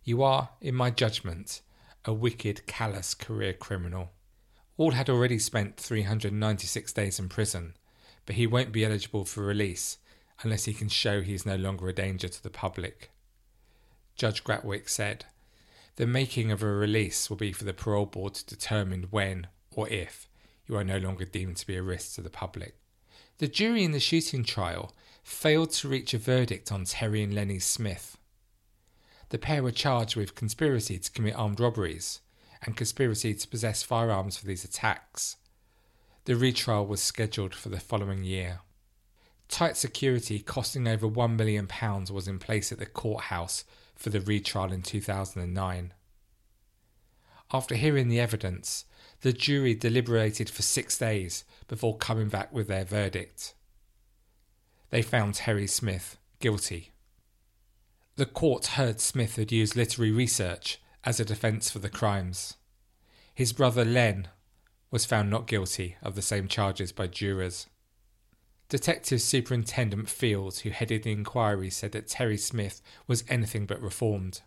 You 0.04 0.22
are, 0.22 0.50
in 0.60 0.74
my 0.74 0.90
judgment, 0.90 1.60
a 2.04 2.12
wicked, 2.12 2.66
callous 2.66 3.14
career 3.14 3.52
criminal. 3.52 4.12
Wall 4.76 4.92
had 4.92 5.08
already 5.08 5.38
spent 5.38 5.78
396 5.78 6.92
days 6.92 7.18
in 7.18 7.28
prison, 7.28 7.74
but 8.26 8.36
he 8.36 8.46
won't 8.46 8.72
be 8.72 8.84
eligible 8.84 9.24
for 9.24 9.42
release 9.42 9.98
unless 10.42 10.66
he 10.66 10.74
can 10.74 10.88
show 10.88 11.22
he 11.22 11.34
is 11.34 11.46
no 11.46 11.56
longer 11.56 11.88
a 11.88 11.94
danger 11.94 12.28
to 12.28 12.42
the 12.42 12.50
public. 12.50 13.10
Judge 14.14 14.44
Gratwick 14.44 14.88
said, 14.88 15.24
The 15.96 16.06
making 16.06 16.50
of 16.50 16.62
a 16.62 16.66
release 16.66 17.30
will 17.30 17.38
be 17.38 17.52
for 17.52 17.64
the 17.64 17.72
parole 17.72 18.06
board 18.06 18.34
to 18.34 18.46
determine 18.46 19.08
when 19.10 19.46
or 19.70 19.88
if 19.88 20.28
you 20.66 20.76
are 20.76 20.84
no 20.84 20.98
longer 20.98 21.24
deemed 21.24 21.56
to 21.56 21.66
be 21.66 21.76
a 21.76 21.82
risk 21.82 22.14
to 22.14 22.20
the 22.20 22.30
public. 22.30 22.76
The 23.38 23.48
jury 23.48 23.82
in 23.82 23.92
the 23.92 24.00
shooting 24.00 24.44
trial 24.44 24.92
failed 25.22 25.70
to 25.72 25.88
reach 25.88 26.12
a 26.12 26.18
verdict 26.18 26.70
on 26.70 26.84
Terry 26.84 27.22
and 27.22 27.34
Lenny 27.34 27.58
Smith. 27.58 28.18
The 29.30 29.38
pair 29.38 29.62
were 29.62 29.72
charged 29.72 30.16
with 30.16 30.34
conspiracy 30.34 30.98
to 30.98 31.10
commit 31.10 31.34
armed 31.34 31.60
robberies 31.60 32.20
and 32.62 32.76
conspiracy 32.76 33.34
to 33.34 33.48
possess 33.48 33.82
firearms 33.82 34.36
for 34.36 34.46
these 34.46 34.64
attacks. 34.64 35.36
The 36.26 36.36
retrial 36.36 36.86
was 36.86 37.02
scheduled 37.02 37.54
for 37.54 37.70
the 37.70 37.80
following 37.80 38.22
year. 38.22 38.60
Tight 39.48 39.76
security 39.76 40.40
costing 40.40 40.86
over 40.86 41.08
£1 41.08 41.36
million 41.36 41.68
was 42.10 42.28
in 42.28 42.38
place 42.38 42.70
at 42.70 42.78
the 42.78 42.86
courthouse 42.86 43.64
for 43.96 44.10
the 44.10 44.20
retrial 44.20 44.72
in 44.72 44.82
2009. 44.82 45.92
After 47.52 47.74
hearing 47.74 48.08
the 48.08 48.20
evidence, 48.20 48.84
the 49.22 49.32
jury 49.32 49.74
deliberated 49.74 50.50
for 50.50 50.62
six 50.62 50.98
days 50.98 51.44
before 51.68 51.96
coming 51.96 52.28
back 52.28 52.52
with 52.52 52.68
their 52.68 52.84
verdict. 52.84 53.54
They 54.90 55.02
found 55.02 55.34
Terry 55.34 55.66
Smith 55.66 56.18
guilty. 56.40 56.92
The 58.16 58.26
court 58.26 58.66
heard 58.66 59.00
Smith 59.00 59.36
had 59.36 59.52
used 59.52 59.76
literary 59.76 60.12
research 60.12 60.80
as 61.04 61.20
a 61.20 61.24
defence 61.24 61.70
for 61.70 61.78
the 61.78 61.90
crimes. 61.90 62.56
His 63.34 63.52
brother 63.52 63.84
Len 63.84 64.28
was 64.90 65.04
found 65.04 65.30
not 65.30 65.46
guilty 65.46 65.96
of 66.02 66.14
the 66.14 66.22
same 66.22 66.48
charges 66.48 66.92
by 66.92 67.06
jurors. 67.06 67.66
Detective 68.68 69.20
Superintendent 69.20 70.08
Field, 70.08 70.58
who 70.58 70.70
headed 70.70 71.04
the 71.04 71.12
inquiry, 71.12 71.70
said 71.70 71.92
that 71.92 72.08
Terry 72.08 72.36
Smith 72.36 72.82
was 73.06 73.24
anything 73.28 73.66
but 73.66 73.80
reformed. 73.80 74.40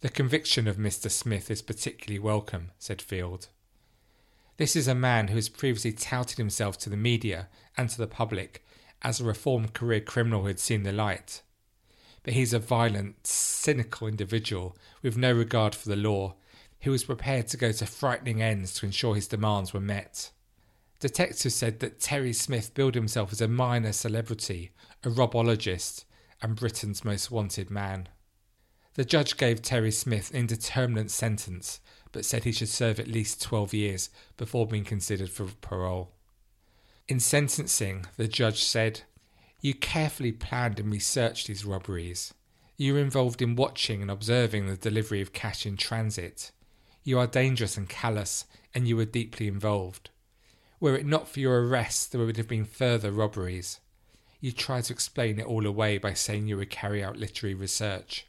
The 0.00 0.08
conviction 0.08 0.66
of 0.66 0.76
Mr. 0.76 1.10
Smith 1.10 1.50
is 1.50 1.62
particularly 1.62 2.18
welcome, 2.18 2.70
said 2.78 3.00
Field. 3.00 3.48
This 4.56 4.74
is 4.74 4.88
a 4.88 4.94
man 4.94 5.28
who 5.28 5.36
has 5.36 5.48
previously 5.48 5.92
touted 5.92 6.38
himself 6.38 6.78
to 6.78 6.90
the 6.90 6.96
media 6.96 7.48
and 7.76 7.88
to 7.90 7.98
the 7.98 8.06
public 8.06 8.64
as 9.02 9.20
a 9.20 9.24
reformed 9.24 9.74
career 9.74 10.00
criminal 10.00 10.42
who 10.42 10.48
had 10.48 10.58
seen 10.58 10.82
the 10.82 10.92
light 10.92 11.42
but 12.22 12.34
he's 12.34 12.52
a 12.52 12.58
violent, 12.58 13.26
cynical 13.26 14.06
individual 14.06 14.76
with 15.02 15.16
no 15.16 15.32
regard 15.32 15.74
for 15.74 15.88
the 15.88 15.96
law 15.96 16.34
who 16.82 16.90
was 16.90 17.04
prepared 17.04 17.46
to 17.48 17.56
go 17.56 17.72
to 17.72 17.86
frightening 17.86 18.42
ends 18.42 18.74
to 18.74 18.86
ensure 18.86 19.14
his 19.14 19.28
demands 19.28 19.72
were 19.72 19.80
met. 19.80 20.30
Detectives 21.00 21.54
said 21.54 21.80
that 21.80 21.98
Terry 21.98 22.34
Smith 22.34 22.74
billed 22.74 22.94
himself 22.94 23.32
as 23.32 23.40
a 23.40 23.48
minor 23.48 23.92
celebrity, 23.92 24.70
a 25.02 25.08
robologist, 25.08 26.04
and 26.42 26.54
Britain's 26.54 27.04
most 27.04 27.30
wanted 27.30 27.70
man. 27.70 28.08
The 28.94 29.04
judge 29.04 29.36
gave 29.36 29.62
Terry 29.62 29.92
Smith 29.92 30.30
an 30.30 30.40
indeterminate 30.40 31.10
sentence, 31.10 31.80
but 32.12 32.24
said 32.24 32.44
he 32.44 32.52
should 32.52 32.68
serve 32.68 33.00
at 33.00 33.08
least 33.08 33.40
12 33.42 33.72
years 33.72 34.10
before 34.36 34.66
being 34.66 34.84
considered 34.84 35.30
for 35.30 35.46
parole. 35.62 36.12
In 37.08 37.18
sentencing, 37.18 38.06
the 38.16 38.28
judge 38.28 38.62
said, 38.62 39.02
you 39.60 39.74
carefully 39.74 40.32
planned 40.32 40.80
and 40.80 40.90
researched 40.90 41.46
these 41.46 41.64
robberies. 41.64 42.32
You 42.76 42.94
were 42.94 43.00
involved 43.00 43.42
in 43.42 43.56
watching 43.56 44.00
and 44.00 44.10
observing 44.10 44.66
the 44.66 44.76
delivery 44.76 45.20
of 45.20 45.32
cash 45.32 45.66
in 45.66 45.76
transit. 45.76 46.50
You 47.04 47.18
are 47.18 47.26
dangerous 47.26 47.76
and 47.76 47.88
callous, 47.88 48.46
and 48.74 48.88
you 48.88 48.96
were 48.96 49.04
deeply 49.04 49.48
involved. 49.48 50.10
Were 50.80 50.96
it 50.96 51.04
not 51.04 51.28
for 51.28 51.40
your 51.40 51.62
arrest, 51.62 52.10
there 52.10 52.24
would 52.24 52.38
have 52.38 52.48
been 52.48 52.64
further 52.64 53.12
robberies. 53.12 53.80
You 54.40 54.50
tried 54.50 54.84
to 54.84 54.94
explain 54.94 55.38
it 55.38 55.44
all 55.44 55.66
away 55.66 55.98
by 55.98 56.14
saying 56.14 56.48
you 56.48 56.56
would 56.56 56.70
carry 56.70 57.04
out 57.04 57.18
literary 57.18 57.54
research. 57.54 58.26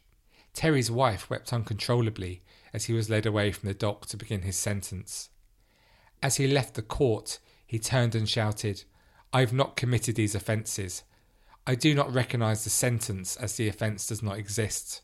Terry's 0.52 0.90
wife 0.90 1.30
wept 1.30 1.50
uncontrollably 1.50 2.42
as 2.74 2.84
he 2.84 2.92
was 2.92 3.08
led 3.08 3.24
away 3.24 3.52
from 3.52 3.68
the 3.68 3.74
dock 3.74 4.04
to 4.06 4.18
begin 4.18 4.42
his 4.42 4.56
sentence. 4.56 5.30
As 6.22 6.36
he 6.36 6.46
left 6.46 6.74
the 6.74 6.82
court, 6.82 7.38
he 7.66 7.78
turned 7.78 8.14
and 8.14 8.28
shouted, 8.28 8.84
I 9.32 9.40
have 9.40 9.54
not 9.54 9.76
committed 9.76 10.16
these 10.16 10.34
offences. 10.34 11.04
I 11.66 11.74
do 11.74 11.94
not 11.94 12.12
recognise 12.12 12.64
the 12.64 12.70
sentence 12.70 13.34
as 13.36 13.56
the 13.56 13.66
offence 13.66 14.06
does 14.06 14.22
not 14.22 14.36
exist. 14.36 15.00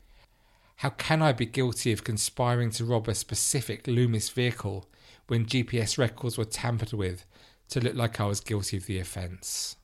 How 0.76 0.90
can 0.90 1.22
I 1.22 1.32
be 1.32 1.46
guilty 1.46 1.92
of 1.92 2.04
conspiring 2.04 2.70
to 2.72 2.84
rob 2.84 3.08
a 3.08 3.14
specific 3.14 3.86
Loomis 3.86 4.28
vehicle 4.28 4.86
when 5.28 5.46
GPS 5.46 5.96
records 5.96 6.36
were 6.36 6.44
tampered 6.44 6.92
with 6.92 7.24
to 7.70 7.80
look 7.80 7.94
like 7.94 8.20
I 8.20 8.26
was 8.26 8.40
guilty 8.40 8.76
of 8.76 8.86
the 8.86 8.98
offence? 8.98 9.76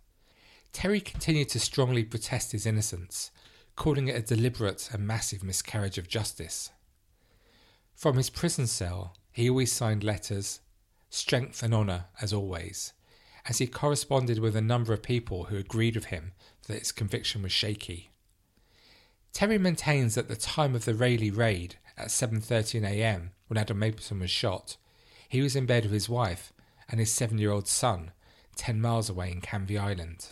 Terry 0.73 1.01
continued 1.01 1.49
to 1.51 1.61
strongly 1.61 2.03
protest 2.05 2.53
his 2.53 2.67
innocence, 2.67 3.31
calling 3.77 4.09
it 4.09 4.17
a 4.17 4.23
deliberate 4.23 4.91
and 4.93 5.07
massive 5.07 5.45
miscarriage 5.45 5.99
of 5.99 6.09
justice. 6.09 6.71
From 7.95 8.17
his 8.17 8.31
prison 8.31 8.67
cell, 8.67 9.15
he 9.31 9.49
always 9.49 9.73
signed 9.73 10.03
letters, 10.03 10.61
strength 11.11 11.63
and 11.63 11.73
honour 11.73 12.07
as 12.21 12.33
always, 12.33 12.93
as 13.47 13.59
he 13.59 13.67
corresponded 13.67 14.39
with 14.39 14.57
a 14.57 14.61
number 14.61 14.93
of 14.93 15.03
people 15.03 15.45
who 15.45 15.57
agreed 15.57 15.95
with 15.95 16.07
him 16.07 16.33
that 16.67 16.79
his 16.79 16.93
conviction 16.93 17.43
was 17.43 17.53
shaky. 17.53 18.11
Terry 19.33 19.59
maintains 19.59 20.15
that 20.15 20.29
the 20.29 20.37
time 20.37 20.75
of 20.75 20.85
the 20.85 20.95
Rayleigh 20.95 21.33
raid 21.33 21.77
at 21.99 22.09
7.13am 22.09 23.31
when 23.49 23.59
Adam 23.59 23.81
Mapleson 23.81 24.21
was 24.21 24.31
shot, 24.31 24.77
he 25.29 25.43
was 25.43 25.57
in 25.57 25.67
bed 25.67 25.85
with 25.85 25.93
his 25.93 26.09
wife 26.09 26.53
and 26.89 27.01
his 27.01 27.13
seven-year-old 27.13 27.69
son, 27.69 28.13
10 28.57 28.81
miles 28.81 29.09
away 29.09 29.31
in 29.31 29.41
Canvey 29.41 29.79
Island. 29.79 30.29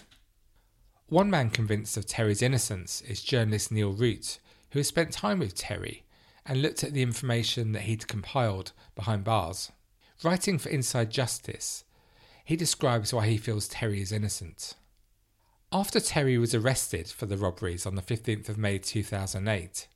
One 1.08 1.30
man 1.30 1.50
convinced 1.50 1.96
of 1.96 2.06
Terry's 2.06 2.42
innocence 2.42 3.02
is 3.02 3.22
journalist 3.22 3.70
Neil 3.70 3.92
Root, 3.92 4.38
who 4.70 4.78
has 4.78 4.88
spent 4.88 5.12
time 5.12 5.40
with 5.40 5.54
Terry 5.54 6.04
and 6.46 6.62
looked 6.62 6.82
at 6.82 6.92
the 6.92 7.02
information 7.02 7.72
that 7.72 7.82
he'd 7.82 8.08
compiled 8.08 8.72
behind 8.94 9.24
bars. 9.24 9.70
Writing 10.24 10.58
for 10.58 10.68
Inside 10.68 11.10
Justice, 11.10 11.84
he 12.44 12.56
describes 12.56 13.12
why 13.12 13.26
he 13.26 13.36
feels 13.36 13.68
Terry 13.68 14.00
is 14.00 14.12
innocent. 14.12 14.74
After 15.70 16.00
Terry 16.00 16.38
was 16.38 16.54
arrested 16.54 17.08
for 17.08 17.26
the 17.26 17.36
robberies 17.36 17.86
on 17.86 17.94
the 17.94 18.02
15th 18.02 18.48
of 18.48 18.58
May 18.58 18.78
2008, 18.78 19.86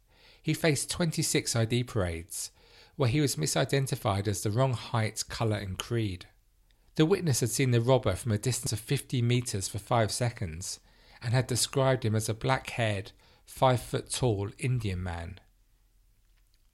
he 0.43 0.55
faced 0.55 0.91
26 0.91 1.57
ID 1.57 1.85
parades 1.85 2.51
where 2.97 3.11
he 3.11 3.21
was 3.21 3.37
misidentified 3.37 4.27
as 4.27 4.43
the 4.43 4.51
wrong 4.51 4.73
height, 4.73 5.25
colour, 5.29 5.57
and 5.57 5.79
creed. 5.79 6.27
The 6.97 7.07
witness 7.07 7.41
had 7.41 7.51
seen 7.51 7.71
the 7.73 7.81
robber 7.81 8.17
from 8.17 8.33
a 8.33 8.39
distance 8.39 8.73
of 8.73 8.81
50 8.81 9.21
metres 9.21 9.69
for 9.69 9.79
five 9.79 10.11
seconds 10.11 10.81
and 11.23 11.35
had 11.35 11.47
described 11.47 12.05
him 12.05 12.15
as 12.15 12.29
a 12.29 12.35
black 12.35 12.71
haired, 12.71 13.13
five 13.45 13.83
foot 13.83 14.11
tall 14.11 14.51
Indian 14.59 15.03
man. 15.03 15.39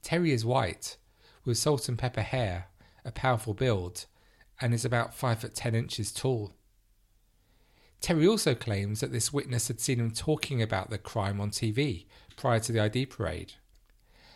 Terry 0.01 0.33
is 0.33 0.45
white, 0.45 0.97
with 1.45 1.59
salt 1.59 1.89
and 1.89 1.99
pepper 1.99 2.23
hair, 2.23 2.67
a 3.05 3.11
powerful 3.11 3.53
build, 3.53 4.07
and 4.61 4.73
is 4.73 4.85
about 4.85 5.15
five 5.15 5.41
foot 5.41 5.57
ten 5.57 5.75
inches 5.75 6.13
tall. 6.13 6.55
Terry 8.01 8.27
also 8.27 8.55
claims 8.55 9.01
that 9.01 9.13
this 9.13 9.33
witness 9.33 9.69
had 9.69 9.81
seen 9.81 9.99
him 9.99 10.11
talking 10.13 10.63
about 10.63 10.91
the 10.91 10.99
crime 10.99 11.41
on 11.41 11.51
TV 11.51 12.07
prior 12.37 12.61
to 12.61 12.73
the 12.73 12.81
ID 12.81 13.07
parade. 13.07 13.55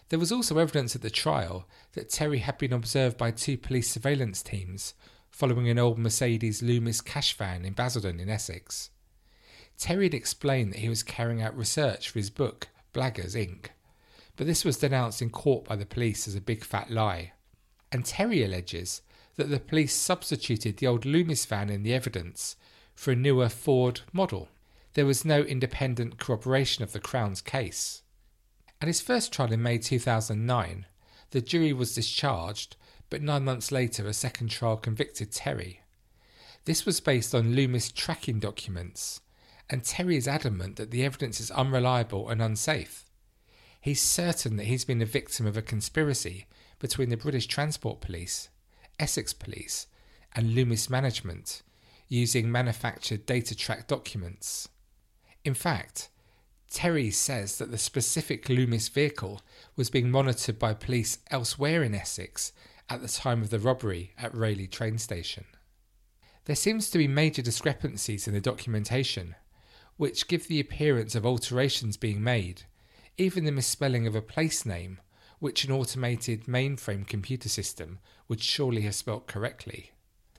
There 0.09 0.19
was 0.21 0.31
also 0.31 0.59
evidence 0.59 0.95
at 0.95 1.03
the 1.03 1.11
trial 1.11 1.69
that 1.93 2.11
Terry 2.11 2.39
had 2.39 2.59
been 2.59 2.73
observed 2.73 3.17
by 3.17 3.33
two 3.33 3.57
police 3.57 3.91
surveillance 3.91 4.43
teams 4.43 4.95
following 5.37 5.69
an 5.69 5.79
old 5.79 5.99
Mercedes 5.99 6.63
Loomis 6.63 7.03
cash 7.03 7.37
van 7.37 7.67
in 7.67 7.75
Basildon 7.75 8.21
in 8.21 8.31
Essex. 8.31 8.89
Terry 9.77 10.07
had 10.07 10.15
explained 10.15 10.73
that 10.73 10.79
he 10.79 10.89
was 10.89 11.03
carrying 11.03 11.43
out 11.43 11.55
research 11.55 12.09
for 12.09 12.19
his 12.19 12.31
book, 12.31 12.69
Blaggers 12.95 13.37
Inc., 13.37 13.67
but 14.37 14.47
this 14.47 14.65
was 14.65 14.79
denounced 14.79 15.21
in 15.21 15.29
court 15.29 15.67
by 15.67 15.77
the 15.77 15.85
police 15.85 16.27
as 16.27 16.35
a 16.35 16.41
big 16.41 16.65
fat 16.65 16.91
lie. 16.91 17.33
And 17.93 18.03
Terry 18.03 18.43
alleges 18.43 19.03
that 19.35 19.51
the 19.51 19.61
police 19.61 19.93
substituted 19.93 20.79
the 20.79 20.87
old 20.87 21.05
Loomis 21.05 21.45
van 21.45 21.69
in 21.69 21.83
the 21.83 21.93
evidence 21.93 22.57
for 22.95 23.11
a 23.11 23.17
newer 23.17 23.51
Ford 23.51 24.01
model. 24.15 24.49
There 24.95 25.05
was 25.05 25.27
no 25.27 25.43
independent 25.43 26.19
corroboration 26.19 26.83
of 26.83 26.93
the 26.93 27.01
Crown's 27.01 27.43
case. 27.43 28.01
At 28.81 28.89
his 28.89 29.03
first 29.03 29.35
trial 29.35 29.53
in 29.53 29.63
May 29.63 29.77
2009, 29.77 30.87
the 31.33 31.43
jury 31.43 31.75
was 31.75 31.95
discharged, 31.95 32.77
but 33.11 33.23
nine 33.23 33.45
months 33.45 33.71
later, 33.71 34.07
a 34.07 34.13
second 34.13 34.49
trial 34.49 34.77
convicted 34.77 35.33
Terry. 35.33 35.81
This 36.65 36.85
was 36.85 37.01
based 37.01 37.35
on 37.35 37.55
Loomis 37.55 37.93
tracking 37.93 38.41
documents, 38.41 39.21
and 39.71 39.85
Terry 39.85 40.17
is 40.17 40.27
adamant 40.27 40.77
that 40.77 40.91
the 40.91 41.05
evidence 41.05 41.41
is 41.41 41.51
unreliable 41.51 42.29
and 42.29 42.43
unsafe. 42.43 43.05
He's 43.81 44.03
certain 44.03 44.57
that 44.57 44.67
he's 44.67 44.85
been 44.85 45.03
a 45.03 45.07
victim 45.07 45.47
of 45.47 45.57
a 45.57 45.63
conspiracy 45.63 46.47
between 46.79 47.09
the 47.09 47.17
British 47.17 47.47
Transport 47.47 48.01
Police, 48.01 48.49
Essex 48.99 49.33
Police, 49.33 49.87
and 50.35 50.55
Loomis 50.55 50.91
Management 50.91 51.63
using 52.09 52.51
manufactured 52.51 53.27
data 53.27 53.55
track 53.55 53.87
documents. 53.87 54.69
In 55.45 55.55
fact, 55.55 56.09
Terry 56.71 57.11
says 57.11 57.59
that 57.59 57.71
the 57.71 57.79
specific 57.79 58.49
Loomis 58.49 58.89
vehicle 58.89 59.41
was 59.77 59.91
being 59.91 60.11
monitored 60.11 60.59
by 60.59 60.75
police 60.75 61.19
elsewhere 61.31 61.83
in 61.83 61.95
Essex 61.95 62.53
at 62.89 63.03
the 63.03 63.09
time 63.09 63.43
of 63.43 63.51
the 63.51 63.59
robbery 63.59 64.13
at 64.19 64.35
Rayleigh 64.35 64.69
train 64.69 64.99
station. 64.99 65.45
There 66.45 66.57
seems 66.57 66.91
to 66.91 66.99
be 66.99 67.09
major 67.09 67.43
discrepancies 67.43 68.29
in 68.29 68.35
the 68.35 68.41
documentation, 68.41 69.35
which 69.97 70.29
give 70.29 70.47
the 70.47 70.61
appearance 70.61 71.15
of 71.15 71.27
alterations 71.27 71.97
being 71.97 72.23
made, 72.23 72.63
even 73.17 73.45
the 73.45 73.53
misspelling 73.53 74.07
of 74.07 74.15
a 74.15 74.23
place 74.23 74.65
name, 74.65 75.01
which 75.39 75.65
an 75.65 75.73
automated 75.73 76.45
mainframe 76.45 77.07
computer 77.07 77.49
system 77.49 77.99
would 78.29 78.41
surely 78.41 78.83
have 78.83 78.95
spelt 78.95 79.27
correctly. 79.27 79.93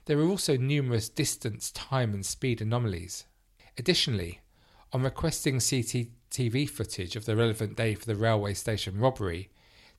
There 0.06 0.18
are 0.18 0.28
also 0.28 0.56
numerous 0.56 1.08
distance, 1.08 1.70
time, 1.70 2.14
and 2.14 2.24
speed 2.24 2.62
anomalies. 2.62 3.26
Additionally, 3.76 4.40
on 4.92 5.02
requesting 5.02 5.56
CCTV 5.56 6.68
footage 6.70 7.14
of 7.14 7.26
the 7.26 7.36
relevant 7.36 7.76
day 7.76 7.94
for 7.94 8.06
the 8.06 8.16
railway 8.16 8.54
station 8.54 8.98
robbery, 8.98 9.50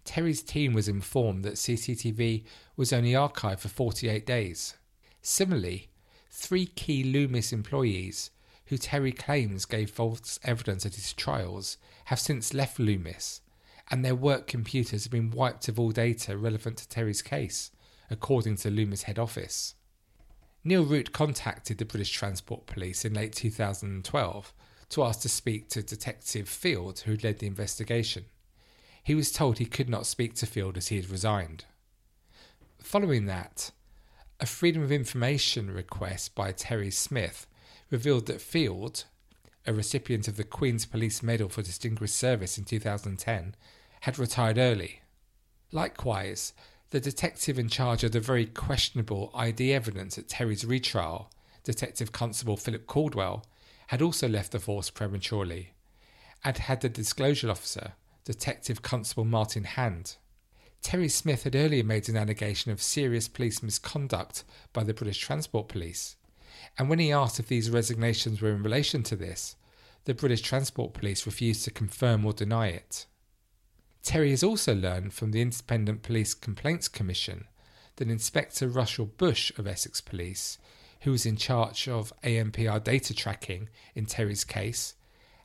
Terry's 0.09 0.41
team 0.41 0.73
was 0.73 0.87
informed 0.87 1.45
that 1.45 1.53
CCTV 1.53 2.43
was 2.75 2.91
only 2.91 3.11
archived 3.11 3.59
for 3.59 3.67
48 3.67 4.25
days. 4.25 4.73
Similarly, 5.21 5.89
three 6.31 6.65
key 6.65 7.03
Loomis 7.03 7.53
employees, 7.53 8.31
who 8.65 8.79
Terry 8.79 9.11
claims 9.11 9.65
gave 9.65 9.91
false 9.91 10.39
evidence 10.43 10.83
at 10.83 10.95
his 10.95 11.13
trials, 11.13 11.77
have 12.05 12.19
since 12.19 12.55
left 12.55 12.79
Loomis, 12.79 13.41
and 13.91 14.03
their 14.03 14.15
work 14.15 14.47
computers 14.47 15.03
have 15.03 15.11
been 15.11 15.29
wiped 15.29 15.67
of 15.67 15.79
all 15.79 15.91
data 15.91 16.35
relevant 16.35 16.77
to 16.77 16.89
Terry's 16.89 17.21
case, 17.21 17.69
according 18.09 18.55
to 18.55 18.71
Loomis 18.71 19.03
head 19.03 19.19
office. 19.19 19.75
Neil 20.63 20.85
Root 20.85 21.13
contacted 21.13 21.77
the 21.77 21.85
British 21.85 22.11
Transport 22.11 22.65
Police 22.65 23.05
in 23.05 23.13
late 23.13 23.33
2012 23.33 24.53
to 24.89 25.03
ask 25.03 25.21
to 25.21 25.29
speak 25.29 25.69
to 25.69 25.83
Detective 25.83 26.49
Field, 26.49 27.01
who 27.01 27.15
led 27.21 27.37
the 27.37 27.45
investigation. 27.45 28.25
He 29.09 29.15
was 29.15 29.31
told 29.31 29.57
he 29.57 29.65
could 29.65 29.89
not 29.89 30.05
speak 30.05 30.35
to 30.35 30.45
Field 30.45 30.77
as 30.77 30.89
he 30.89 30.97
had 30.97 31.09
resigned. 31.09 31.65
Following 32.77 33.25
that, 33.25 33.71
a 34.39 34.45
Freedom 34.45 34.83
of 34.83 34.91
Information 34.91 35.71
request 35.71 36.35
by 36.35 36.51
Terry 36.51 36.91
Smith 36.91 37.47
revealed 37.89 38.27
that 38.27 38.39
Field, 38.39 39.05
a 39.65 39.73
recipient 39.73 40.27
of 40.27 40.37
the 40.37 40.43
Queen's 40.43 40.85
Police 40.85 41.23
Medal 41.23 41.49
for 41.49 41.63
Distinguished 41.63 42.15
Service 42.15 42.59
in 42.59 42.65
2010, 42.65 43.55
had 44.01 44.19
retired 44.19 44.59
early. 44.59 45.01
Likewise, 45.71 46.53
the 46.91 46.99
detective 46.99 47.57
in 47.57 47.67
charge 47.67 48.03
of 48.03 48.11
the 48.11 48.19
very 48.19 48.45
questionable 48.45 49.31
ID 49.33 49.73
evidence 49.73 50.19
at 50.19 50.27
Terry's 50.27 50.65
retrial, 50.65 51.31
Detective 51.63 52.11
Constable 52.11 52.57
Philip 52.57 52.85
Caldwell, 52.85 53.43
had 53.87 54.03
also 54.03 54.27
left 54.27 54.51
the 54.51 54.59
force 54.59 54.91
prematurely, 54.91 55.73
and 56.45 56.59
had 56.59 56.81
the 56.81 56.89
disclosure 56.89 57.49
officer, 57.49 57.93
Detective 58.25 58.81
Constable 58.81 59.25
Martin 59.25 59.63
Hand. 59.63 60.17
Terry 60.81 61.09
Smith 61.09 61.43
had 61.43 61.55
earlier 61.55 61.83
made 61.83 62.07
an 62.09 62.17
allegation 62.17 62.71
of 62.71 62.81
serious 62.81 63.27
police 63.27 63.63
misconduct 63.63 64.43
by 64.71 64.83
the 64.83 64.93
British 64.93 65.17
Transport 65.17 65.67
Police, 65.67 66.15
and 66.77 66.89
when 66.89 66.99
he 66.99 67.11
asked 67.11 67.39
if 67.39 67.47
these 67.47 67.69
resignations 67.69 68.41
were 68.41 68.51
in 68.51 68.63
relation 68.63 69.03
to 69.03 69.15
this, 69.15 69.55
the 70.05 70.13
British 70.13 70.41
Transport 70.41 70.93
Police 70.93 71.25
refused 71.25 71.63
to 71.65 71.71
confirm 71.71 72.25
or 72.25 72.33
deny 72.33 72.67
it. 72.67 73.05
Terry 74.03 74.29
has 74.29 74.43
also 74.43 74.73
learned 74.73 75.13
from 75.13 75.31
the 75.31 75.41
Independent 75.41 76.01
Police 76.03 76.33
Complaints 76.33 76.87
Commission 76.87 77.45
that 77.97 78.09
Inspector 78.09 78.65
Russell 78.67 79.05
Bush 79.05 79.51
of 79.57 79.67
Essex 79.67 80.01
Police, 80.01 80.57
who 81.01 81.11
was 81.11 81.25
in 81.25 81.35
charge 81.35 81.87
of 81.87 82.13
ANPR 82.23 82.83
data 82.83 83.13
tracking 83.13 83.69
in 83.95 84.05
Terry's 84.05 84.43
case, 84.43 84.95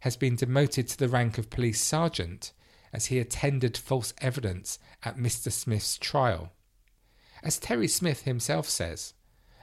has 0.01 0.17
been 0.17 0.37
demoted 0.37 0.87
to 0.89 0.99
the 0.99 1.09
rank 1.09 1.39
of 1.39 1.51
police 1.51 1.81
sergeant 1.81 2.53
as 2.95 3.07
he 3.07 3.19
attended 3.19 3.77
false 3.77 4.15
evidence 4.23 4.79
at 5.03 5.19
Mr. 5.19 5.51
Smith's 5.51 5.99
trial. 5.99 6.53
As 7.43 7.59
Terry 7.59 7.89
Smith 7.89 8.23
himself 8.23 8.69
says, 8.69 9.15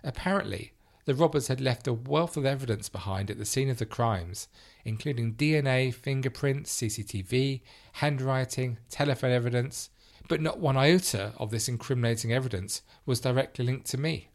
apparently 0.03 0.73
the 1.05 1.15
robbers 1.15 1.47
had 1.47 1.61
left 1.61 1.87
a 1.87 1.93
wealth 1.93 2.35
of 2.35 2.45
evidence 2.45 2.89
behind 2.89 3.31
at 3.31 3.37
the 3.37 3.45
scene 3.45 3.69
of 3.69 3.77
the 3.77 3.85
crimes, 3.85 4.49
including 4.83 5.33
DNA, 5.35 5.93
fingerprints, 5.93 6.75
CCTV, 6.75 7.61
handwriting, 7.93 8.77
telephone 8.89 9.31
evidence, 9.31 9.89
but 10.27 10.41
not 10.41 10.59
one 10.59 10.77
iota 10.77 11.33
of 11.37 11.51
this 11.51 11.69
incriminating 11.69 12.33
evidence 12.33 12.81
was 13.05 13.21
directly 13.21 13.65
linked 13.65 13.87
to 13.87 13.97
me. 13.97 14.29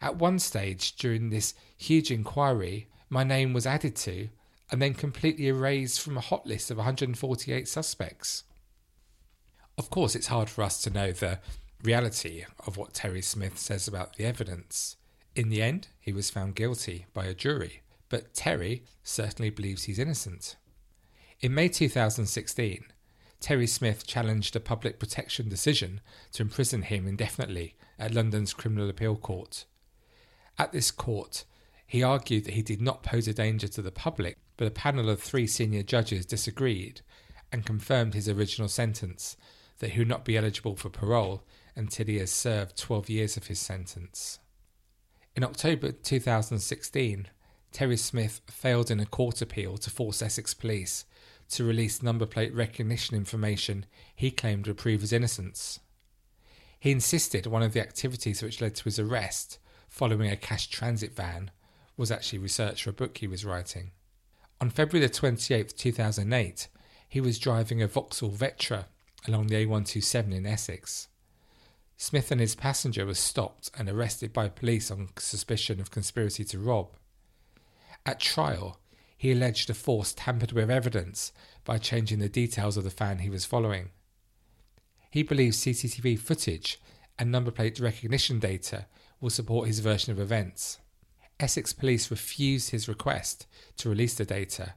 At 0.00 0.16
one 0.16 0.38
stage 0.38 0.96
during 0.96 1.28
this 1.28 1.54
huge 1.76 2.10
inquiry, 2.10 2.88
my 3.10 3.24
name 3.24 3.52
was 3.52 3.66
added 3.66 3.94
to 3.96 4.30
and 4.70 4.82
then 4.82 4.94
completely 4.94 5.46
erased 5.46 6.00
from 6.00 6.16
a 6.16 6.22
hot 6.22 6.46
list 6.46 6.70
of 6.70 6.76
148 6.78 7.68
suspects. 7.68 8.44
Of 9.78 9.90
course, 9.90 10.14
it's 10.14 10.28
hard 10.28 10.48
for 10.48 10.62
us 10.62 10.82
to 10.82 10.90
know 10.90 11.12
the 11.12 11.38
reality 11.82 12.44
of 12.66 12.76
what 12.76 12.94
Terry 12.94 13.22
Smith 13.22 13.58
says 13.58 13.86
about 13.86 14.16
the 14.16 14.24
evidence. 14.24 14.96
In 15.34 15.50
the 15.50 15.62
end, 15.62 15.88
he 16.00 16.12
was 16.12 16.30
found 16.30 16.54
guilty 16.54 17.06
by 17.12 17.26
a 17.26 17.34
jury, 17.34 17.82
but 18.08 18.34
Terry 18.34 18.84
certainly 19.02 19.50
believes 19.50 19.84
he's 19.84 19.98
innocent. 19.98 20.56
In 21.40 21.54
May 21.54 21.68
2016, 21.68 22.86
Terry 23.40 23.66
Smith 23.66 24.06
challenged 24.06 24.56
a 24.56 24.60
public 24.60 24.98
protection 24.98 25.48
decision 25.48 26.00
to 26.32 26.42
imprison 26.42 26.82
him 26.82 27.06
indefinitely 27.06 27.76
at 27.98 28.14
London's 28.14 28.54
Criminal 28.54 28.88
Appeal 28.88 29.16
Court. 29.16 29.66
At 30.58 30.72
this 30.72 30.90
court, 30.90 31.44
he 31.86 32.02
argued 32.02 32.44
that 32.44 32.54
he 32.54 32.62
did 32.62 32.80
not 32.80 33.02
pose 33.02 33.28
a 33.28 33.34
danger 33.34 33.68
to 33.68 33.82
the 33.82 33.92
public, 33.92 34.38
but 34.56 34.66
a 34.66 34.70
panel 34.70 35.10
of 35.10 35.20
three 35.20 35.46
senior 35.46 35.82
judges 35.82 36.26
disagreed 36.26 37.00
and 37.52 37.66
confirmed 37.66 38.14
his 38.14 38.28
original 38.28 38.68
sentence 38.68 39.36
that 39.78 39.90
he 39.90 40.00
would 40.00 40.08
not 40.08 40.24
be 40.24 40.36
eligible 40.36 40.76
for 40.76 40.88
parole 40.88 41.44
until 41.74 42.06
he 42.06 42.18
has 42.18 42.30
served 42.30 42.76
12 42.76 43.10
years 43.10 43.36
of 43.36 43.46
his 43.46 43.58
sentence. 43.58 44.38
In 45.34 45.44
October 45.44 45.92
2016, 45.92 47.28
Terry 47.72 47.96
Smith 47.96 48.40
failed 48.46 48.90
in 48.90 49.00
a 49.00 49.06
court 49.06 49.42
appeal 49.42 49.76
to 49.76 49.90
force 49.90 50.22
Essex 50.22 50.54
Police 50.54 51.04
to 51.50 51.64
release 51.64 52.02
number 52.02 52.26
plate 52.26 52.54
recognition 52.54 53.16
information 53.16 53.84
he 54.14 54.30
claimed 54.30 54.66
would 54.66 54.78
prove 54.78 55.02
his 55.02 55.12
innocence. 55.12 55.80
He 56.80 56.90
insisted 56.90 57.46
one 57.46 57.62
of 57.62 57.72
the 57.72 57.80
activities 57.80 58.42
which 58.42 58.60
led 58.60 58.74
to 58.76 58.84
his 58.84 58.98
arrest, 58.98 59.58
following 59.88 60.30
a 60.30 60.36
cash 60.36 60.68
transit 60.68 61.14
van, 61.14 61.50
was 61.96 62.10
actually 62.10 62.38
research 62.38 62.82
for 62.82 62.90
a 62.90 62.94
book 62.94 63.18
he 63.18 63.26
was 63.26 63.44
writing. 63.44 63.90
On 64.58 64.70
February 64.70 65.06
28, 65.06 65.76
2008, 65.76 66.68
he 67.06 67.20
was 67.20 67.38
driving 67.38 67.82
a 67.82 67.86
Vauxhall 67.86 68.30
Vectra 68.30 68.86
along 69.28 69.48
the 69.48 69.66
A127 69.66 70.34
in 70.34 70.46
Essex. 70.46 71.08
Smith 71.98 72.30
and 72.30 72.40
his 72.40 72.54
passenger 72.54 73.04
were 73.04 73.14
stopped 73.14 73.70
and 73.76 73.88
arrested 73.88 74.32
by 74.32 74.48
police 74.48 74.90
on 74.90 75.10
suspicion 75.18 75.78
of 75.78 75.90
conspiracy 75.90 76.42
to 76.44 76.58
rob. 76.58 76.88
At 78.06 78.18
trial, 78.18 78.80
he 79.16 79.30
alleged 79.30 79.68
the 79.68 79.74
force 79.74 80.14
tampered 80.14 80.52
with 80.52 80.70
evidence 80.70 81.32
by 81.64 81.76
changing 81.76 82.20
the 82.20 82.28
details 82.28 82.78
of 82.78 82.84
the 82.84 82.90
fan 82.90 83.18
he 83.18 83.30
was 83.30 83.44
following. 83.44 83.90
He 85.10 85.22
believes 85.22 85.58
CCTV 85.58 86.18
footage 86.18 86.80
and 87.18 87.30
number 87.30 87.50
plate 87.50 87.78
recognition 87.78 88.38
data 88.38 88.86
will 89.20 89.30
support 89.30 89.68
his 89.68 89.80
version 89.80 90.12
of 90.12 90.20
events. 90.20 90.78
Essex 91.38 91.72
police 91.72 92.10
refused 92.10 92.70
his 92.70 92.88
request 92.88 93.46
to 93.76 93.88
release 93.88 94.14
the 94.14 94.24
data 94.24 94.74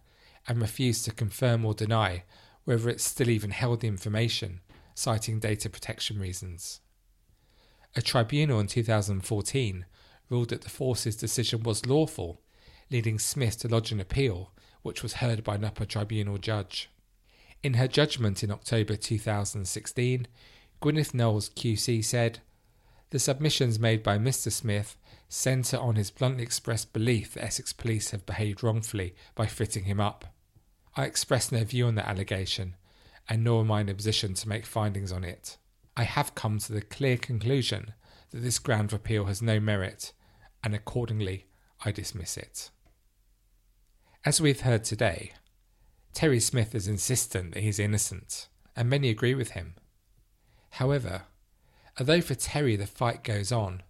and 0.48 0.62
refused 0.62 1.06
to 1.06 1.12
confirm 1.12 1.66
or 1.66 1.74
deny 1.74 2.24
whether 2.66 2.90
it 2.90 3.00
still 3.00 3.30
even 3.30 3.52
held 3.52 3.80
the 3.80 3.88
information, 3.88 4.60
citing 4.94 5.40
data 5.40 5.70
protection 5.70 6.20
reasons. 6.20 6.82
A 7.96 8.02
tribunal 8.02 8.60
in 8.60 8.68
2014 8.68 9.86
ruled 10.30 10.50
that 10.50 10.62
the 10.62 10.70
force's 10.70 11.16
decision 11.16 11.64
was 11.64 11.86
lawful, 11.86 12.42
leading 12.92 13.18
Smith 13.18 13.58
to 13.60 13.68
lodge 13.68 13.92
an 13.92 14.00
appeal, 14.00 14.52
which 14.82 15.02
was 15.02 15.14
heard 15.14 15.44
by 15.44 15.56
an 15.56 15.66
upper 15.66 15.86
tribunal 15.86 16.38
judge. 16.38 16.90
In 17.64 17.76
her 17.76 17.88
judgment 17.88 18.44
in 18.44 18.52
October 18.52 18.96
2016, 18.96 20.28
Gwyneth 20.82 21.14
Knowles 21.14 21.50
QC 21.50 22.04
said, 22.04 22.40
The 23.10 23.20
submissions 23.20 23.80
made 23.80 24.04
by 24.04 24.18
Mr. 24.18 24.52
Smith 24.52 24.96
centre 25.30 25.78
on 25.78 25.96
his 25.96 26.12
bluntly 26.12 26.44
expressed 26.44 26.92
belief 26.92 27.36
that 27.36 27.44
Essex 27.44 27.72
police 27.72 28.12
have 28.12 28.26
behaved 28.26 28.64
wrongfully 28.64 29.16
by 29.36 29.46
fitting 29.46 29.86
him 29.86 30.00
up. 30.00 30.26
I 30.96 31.06
express 31.06 31.52
no 31.52 31.64
view 31.64 31.86
on 31.86 31.96
that 31.96 32.08
allegation, 32.08 32.76
and 33.30 33.44
nor 33.44 33.62
am 33.62 33.72
I 33.72 33.82
in 33.82 33.90
a 33.90 33.94
position 33.94 34.34
to 34.34 34.50
make 34.50 34.66
findings 34.66 35.12
on 35.12 35.24
it. 35.24 35.58
I 35.96 36.04
have 36.04 36.36
come 36.36 36.58
to 36.60 36.74
the 36.74 36.82
clear 36.82 37.16
conclusion 37.16 37.94
that 38.32 38.40
this 38.40 38.60
ground 38.60 38.92
of 38.92 39.00
appeal 39.00 39.26
has 39.26 39.42
no 39.42 39.60
merit, 39.60 40.14
and 40.64 40.74
accordingly 40.74 41.46
I 41.86 41.92
dismiss 41.92 42.36
it. 42.36 42.72
As 44.26 44.42
we've 44.42 44.62
heard 44.62 44.84
today, 44.84 45.34
Terry 46.14 46.40
Smith 46.40 46.74
is 46.74 46.88
insistent 46.88 47.54
that 47.54 47.64
he's 47.64 47.80
innocent, 47.80 48.48
and 48.76 48.90
many 48.90 49.10
agree 49.10 49.36
with 49.36 49.52
him. 49.52 49.76
However, 50.72 51.24
although 52.00 52.22
for 52.22 52.36
Terry 52.36 52.76
the 52.76 52.88
fight 52.88 53.24
goes 53.24 53.52
on, 53.52 53.84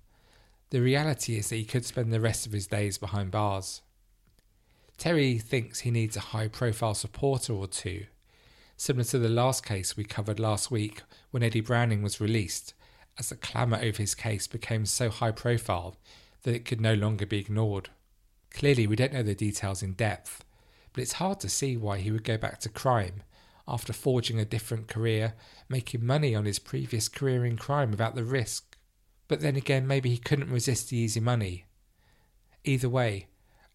the 0.72 0.82
reality 0.82 1.38
is 1.38 1.50
that 1.50 1.56
he 1.56 1.66
could 1.66 1.86
spend 1.86 2.14
the 2.14 2.20
rest 2.20 2.46
of 2.46 2.52
his 2.52 2.68
days 2.68 2.98
behind 2.98 3.32
bars. 3.32 3.82
Terry 4.98 5.38
thinks 5.38 5.80
he 5.80 5.92
needs 5.92 6.18
a 6.18 6.32
high 6.32 6.48
profile 6.48 6.94
supporter 6.94 7.54
or 7.54 7.68
two, 7.68 8.06
similar 8.76 9.06
to 9.06 9.20
the 9.20 9.30
last 9.30 9.66
case 9.66 9.96
we 9.96 10.04
covered 10.04 10.40
last 10.40 10.70
week 10.70 11.02
when 11.32 11.44
Eddie 11.44 11.62
Browning 11.62 12.04
was 12.04 12.22
released, 12.22 12.74
as 13.18 13.30
the 13.30 13.36
clamour 13.36 13.80
over 13.82 14.02
his 14.02 14.14
case 14.14 14.48
became 14.48 14.86
so 14.86 15.10
high 15.10 15.32
profile 15.32 15.96
that 16.44 16.56
it 16.56 16.66
could 16.66 16.82
no 16.82 16.94
longer 16.94 17.26
be 17.26 17.40
ignored. 17.40 17.90
Clearly, 18.52 18.88
we 18.88 18.96
don't 18.96 19.14
know 19.14 19.24
the 19.24 19.36
details 19.36 19.84
in 19.84 19.94
depth, 19.94 20.44
but 20.94 21.02
it's 21.02 21.14
hard 21.14 21.40
to 21.42 21.50
see 21.50 21.78
why 21.78 22.00
he 22.00 22.12
would 22.12 22.24
go 22.24 22.38
back 22.38 22.60
to 22.60 22.70
crime 22.70 23.24
after 23.68 23.94
forging 23.94 24.40
a 24.40 24.46
different 24.46 24.88
career, 24.88 25.34
making 25.70 26.06
money 26.06 26.34
on 26.34 26.46
his 26.46 26.60
previous 26.60 27.08
career 27.08 27.46
in 27.46 27.56
crime 27.56 27.92
without 27.92 28.16
the 28.16 28.24
risk. 28.24 28.69
But 29.30 29.40
then 29.42 29.56
again, 29.56 29.88
maybe 29.88 30.10
he 30.10 30.18
couldn't 30.18 30.52
resist 30.52 30.90
the 30.90 30.98
easy 30.98 31.20
money. 31.22 31.66
Either 32.66 32.90
way, 32.90 33.28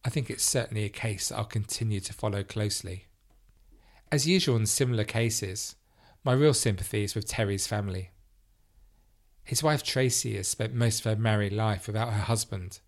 I 0.05 0.11
think 0.11 0.29
it's 0.29 0.45
certainly 0.45 0.85
a 0.85 0.91
case 0.91 1.33
I'll 1.33 1.45
continue 1.45 2.01
to 2.01 2.13
follow 2.13 2.43
closely. 2.43 3.07
As 4.13 4.27
usual 4.27 4.57
in 4.57 4.67
similar 4.67 5.05
cases, 5.05 5.77
my 6.25 6.33
real 6.33 6.55
sympathy 6.55 7.05
is 7.05 7.15
with 7.15 7.29
Terry's 7.29 7.69
family. 7.69 8.11
His 9.45 9.63
wife 9.63 9.83
Tracy 9.83 10.37
has 10.37 10.49
spent 10.49 10.75
most 10.75 10.99
of 11.01 11.05
her 11.05 11.17
married 11.21 11.53
life 11.53 11.87
without 11.87 12.13
her 12.13 12.23
husband, 12.23 12.81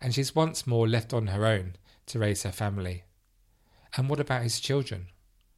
and 0.00 0.14
she's 0.14 0.34
once 0.34 0.66
more 0.66 0.88
left 0.88 1.12
on 1.12 1.26
her 1.28 1.44
own 1.44 1.76
to 2.06 2.18
raise 2.18 2.42
her 2.44 2.52
family. 2.52 3.04
And 3.96 4.08
what 4.08 4.20
about 4.20 4.42
his 4.42 4.60
children? 4.60 5.08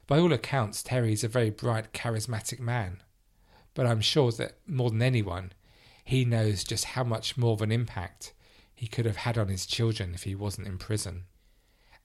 By 0.05 0.19
all 0.19 0.33
accounts, 0.33 0.83
Terry 0.83 1.13
is 1.13 1.23
a 1.23 1.29
very 1.29 1.49
bright, 1.49 1.93
charismatic 1.93 2.59
man, 2.59 3.03
but 3.73 3.87
I'm 3.87 4.01
sure 4.01 4.31
that 4.33 4.57
more 4.67 4.89
than 4.89 5.01
anyone, 5.01 5.53
he 6.07 6.23
knows 6.23 6.63
just 6.63 6.85
how 6.85 7.03
much 7.03 7.35
more 7.35 7.51
of 7.51 7.61
an 7.61 7.69
impact 7.69 8.31
he 8.73 8.87
could 8.87 9.05
have 9.05 9.17
had 9.17 9.37
on 9.37 9.49
his 9.49 9.65
children 9.65 10.13
if 10.13 10.23
he 10.23 10.33
wasn't 10.33 10.65
in 10.65 10.77
prison. 10.77 11.25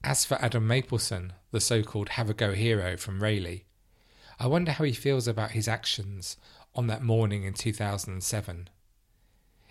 As 0.03 0.25
for 0.25 0.35
Adam 0.41 0.67
Mapleson, 0.67 1.31
the 1.51 1.61
so 1.61 1.83
called 1.83 2.09
have 2.09 2.29
a 2.29 2.33
go 2.33 2.51
hero 2.51 2.97
from 2.97 3.23
Rayleigh, 3.23 3.61
I 4.37 4.47
wonder 4.47 4.73
how 4.73 4.83
he 4.83 4.91
feels 4.91 5.25
about 5.25 5.51
his 5.51 5.69
actions 5.69 6.35
on 6.75 6.87
that 6.87 7.01
morning 7.01 7.45
in 7.45 7.53
2007. 7.53 8.67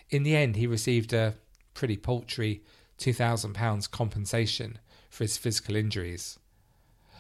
In 0.09 0.23
the 0.23 0.35
end, 0.35 0.57
he 0.57 0.67
received 0.67 1.13
a 1.13 1.35
pretty 1.75 1.99
paltry 1.99 2.63
£2,000 3.01 3.91
compensation 3.91 4.79
for 5.11 5.25
his 5.25 5.37
physical 5.37 5.77
injuries. 5.77 6.39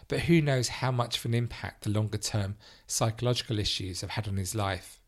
But 0.09 0.21
who 0.21 0.41
knows 0.41 0.69
how 0.69 0.91
much 0.91 1.19
of 1.19 1.27
an 1.27 1.35
impact 1.35 1.85
the 1.85 1.91
longer 1.91 2.17
term 2.17 2.57
psychological 2.87 3.59
issues 3.59 4.01
have 4.01 4.11
had 4.11 4.29
on 4.29 4.39
his 4.39 4.55
life. 4.55 4.99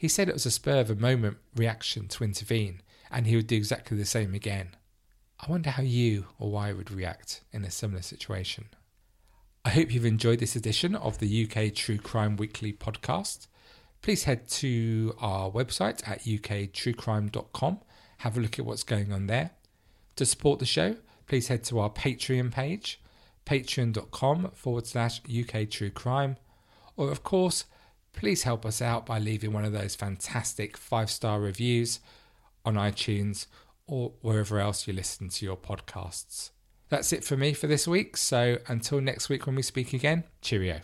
He 0.00 0.08
said 0.08 0.28
it 0.28 0.34
was 0.34 0.46
a 0.46 0.50
spur 0.50 0.80
of 0.80 0.90
a 0.90 0.96
moment 0.96 1.36
reaction 1.54 2.08
to 2.08 2.24
intervene, 2.24 2.80
and 3.10 3.26
he 3.26 3.36
would 3.36 3.46
do 3.46 3.56
exactly 3.56 3.96
the 3.96 4.04
same 4.06 4.34
again. 4.34 4.70
I 5.38 5.50
wonder 5.50 5.70
how 5.70 5.82
you 5.82 6.26
or 6.38 6.58
I 6.58 6.72
would 6.72 6.90
react 6.90 7.42
in 7.52 7.64
a 7.64 7.70
similar 7.70 8.02
situation. 8.02 8.70
I 9.64 9.70
hope 9.70 9.92
you've 9.92 10.06
enjoyed 10.06 10.38
this 10.38 10.56
edition 10.56 10.94
of 10.94 11.18
the 11.18 11.46
UK 11.46 11.74
True 11.74 11.98
Crime 11.98 12.36
Weekly 12.36 12.72
podcast 12.72 13.46
please 14.02 14.24
head 14.24 14.48
to 14.48 15.14
our 15.20 15.50
website 15.50 16.06
at 16.08 16.22
uktruecrime.com. 16.22 17.80
Have 18.18 18.36
a 18.36 18.40
look 18.40 18.58
at 18.58 18.64
what's 18.64 18.82
going 18.82 19.12
on 19.12 19.26
there. 19.26 19.50
To 20.16 20.26
support 20.26 20.58
the 20.58 20.66
show, 20.66 20.96
please 21.26 21.48
head 21.48 21.64
to 21.64 21.78
our 21.78 21.90
Patreon 21.90 22.50
page, 22.50 23.00
patreon.com 23.46 24.50
forward 24.54 24.86
slash 24.86 25.20
UK 25.28 25.68
True 25.70 25.90
Crime. 25.90 26.36
Or, 26.96 27.10
of 27.10 27.22
course, 27.22 27.64
please 28.12 28.42
help 28.42 28.66
us 28.66 28.82
out 28.82 29.06
by 29.06 29.18
leaving 29.18 29.52
one 29.52 29.64
of 29.64 29.72
those 29.72 29.94
fantastic 29.94 30.76
five 30.76 31.10
star 31.10 31.40
reviews 31.40 32.00
on 32.64 32.74
iTunes 32.74 33.46
or 33.86 34.12
wherever 34.20 34.58
else 34.58 34.86
you 34.86 34.92
listen 34.92 35.28
to 35.28 35.44
your 35.44 35.56
podcasts. 35.56 36.50
That's 36.88 37.12
it 37.12 37.24
for 37.24 37.36
me 37.36 37.52
for 37.52 37.66
this 37.66 37.86
week. 37.86 38.16
So 38.16 38.58
until 38.66 39.00
next 39.00 39.28
week 39.28 39.46
when 39.46 39.56
we 39.56 39.62
speak 39.62 39.92
again, 39.92 40.24
cheerio. 40.42 40.80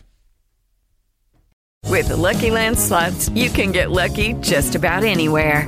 With 1.85 2.09
the 2.09 2.17
Lucky 2.17 2.51
Land 2.51 2.77
slots, 2.77 3.29
you 3.29 3.49
can 3.49 3.71
get 3.71 3.91
lucky 3.91 4.33
just 4.33 4.75
about 4.75 5.03
anywhere. 5.03 5.67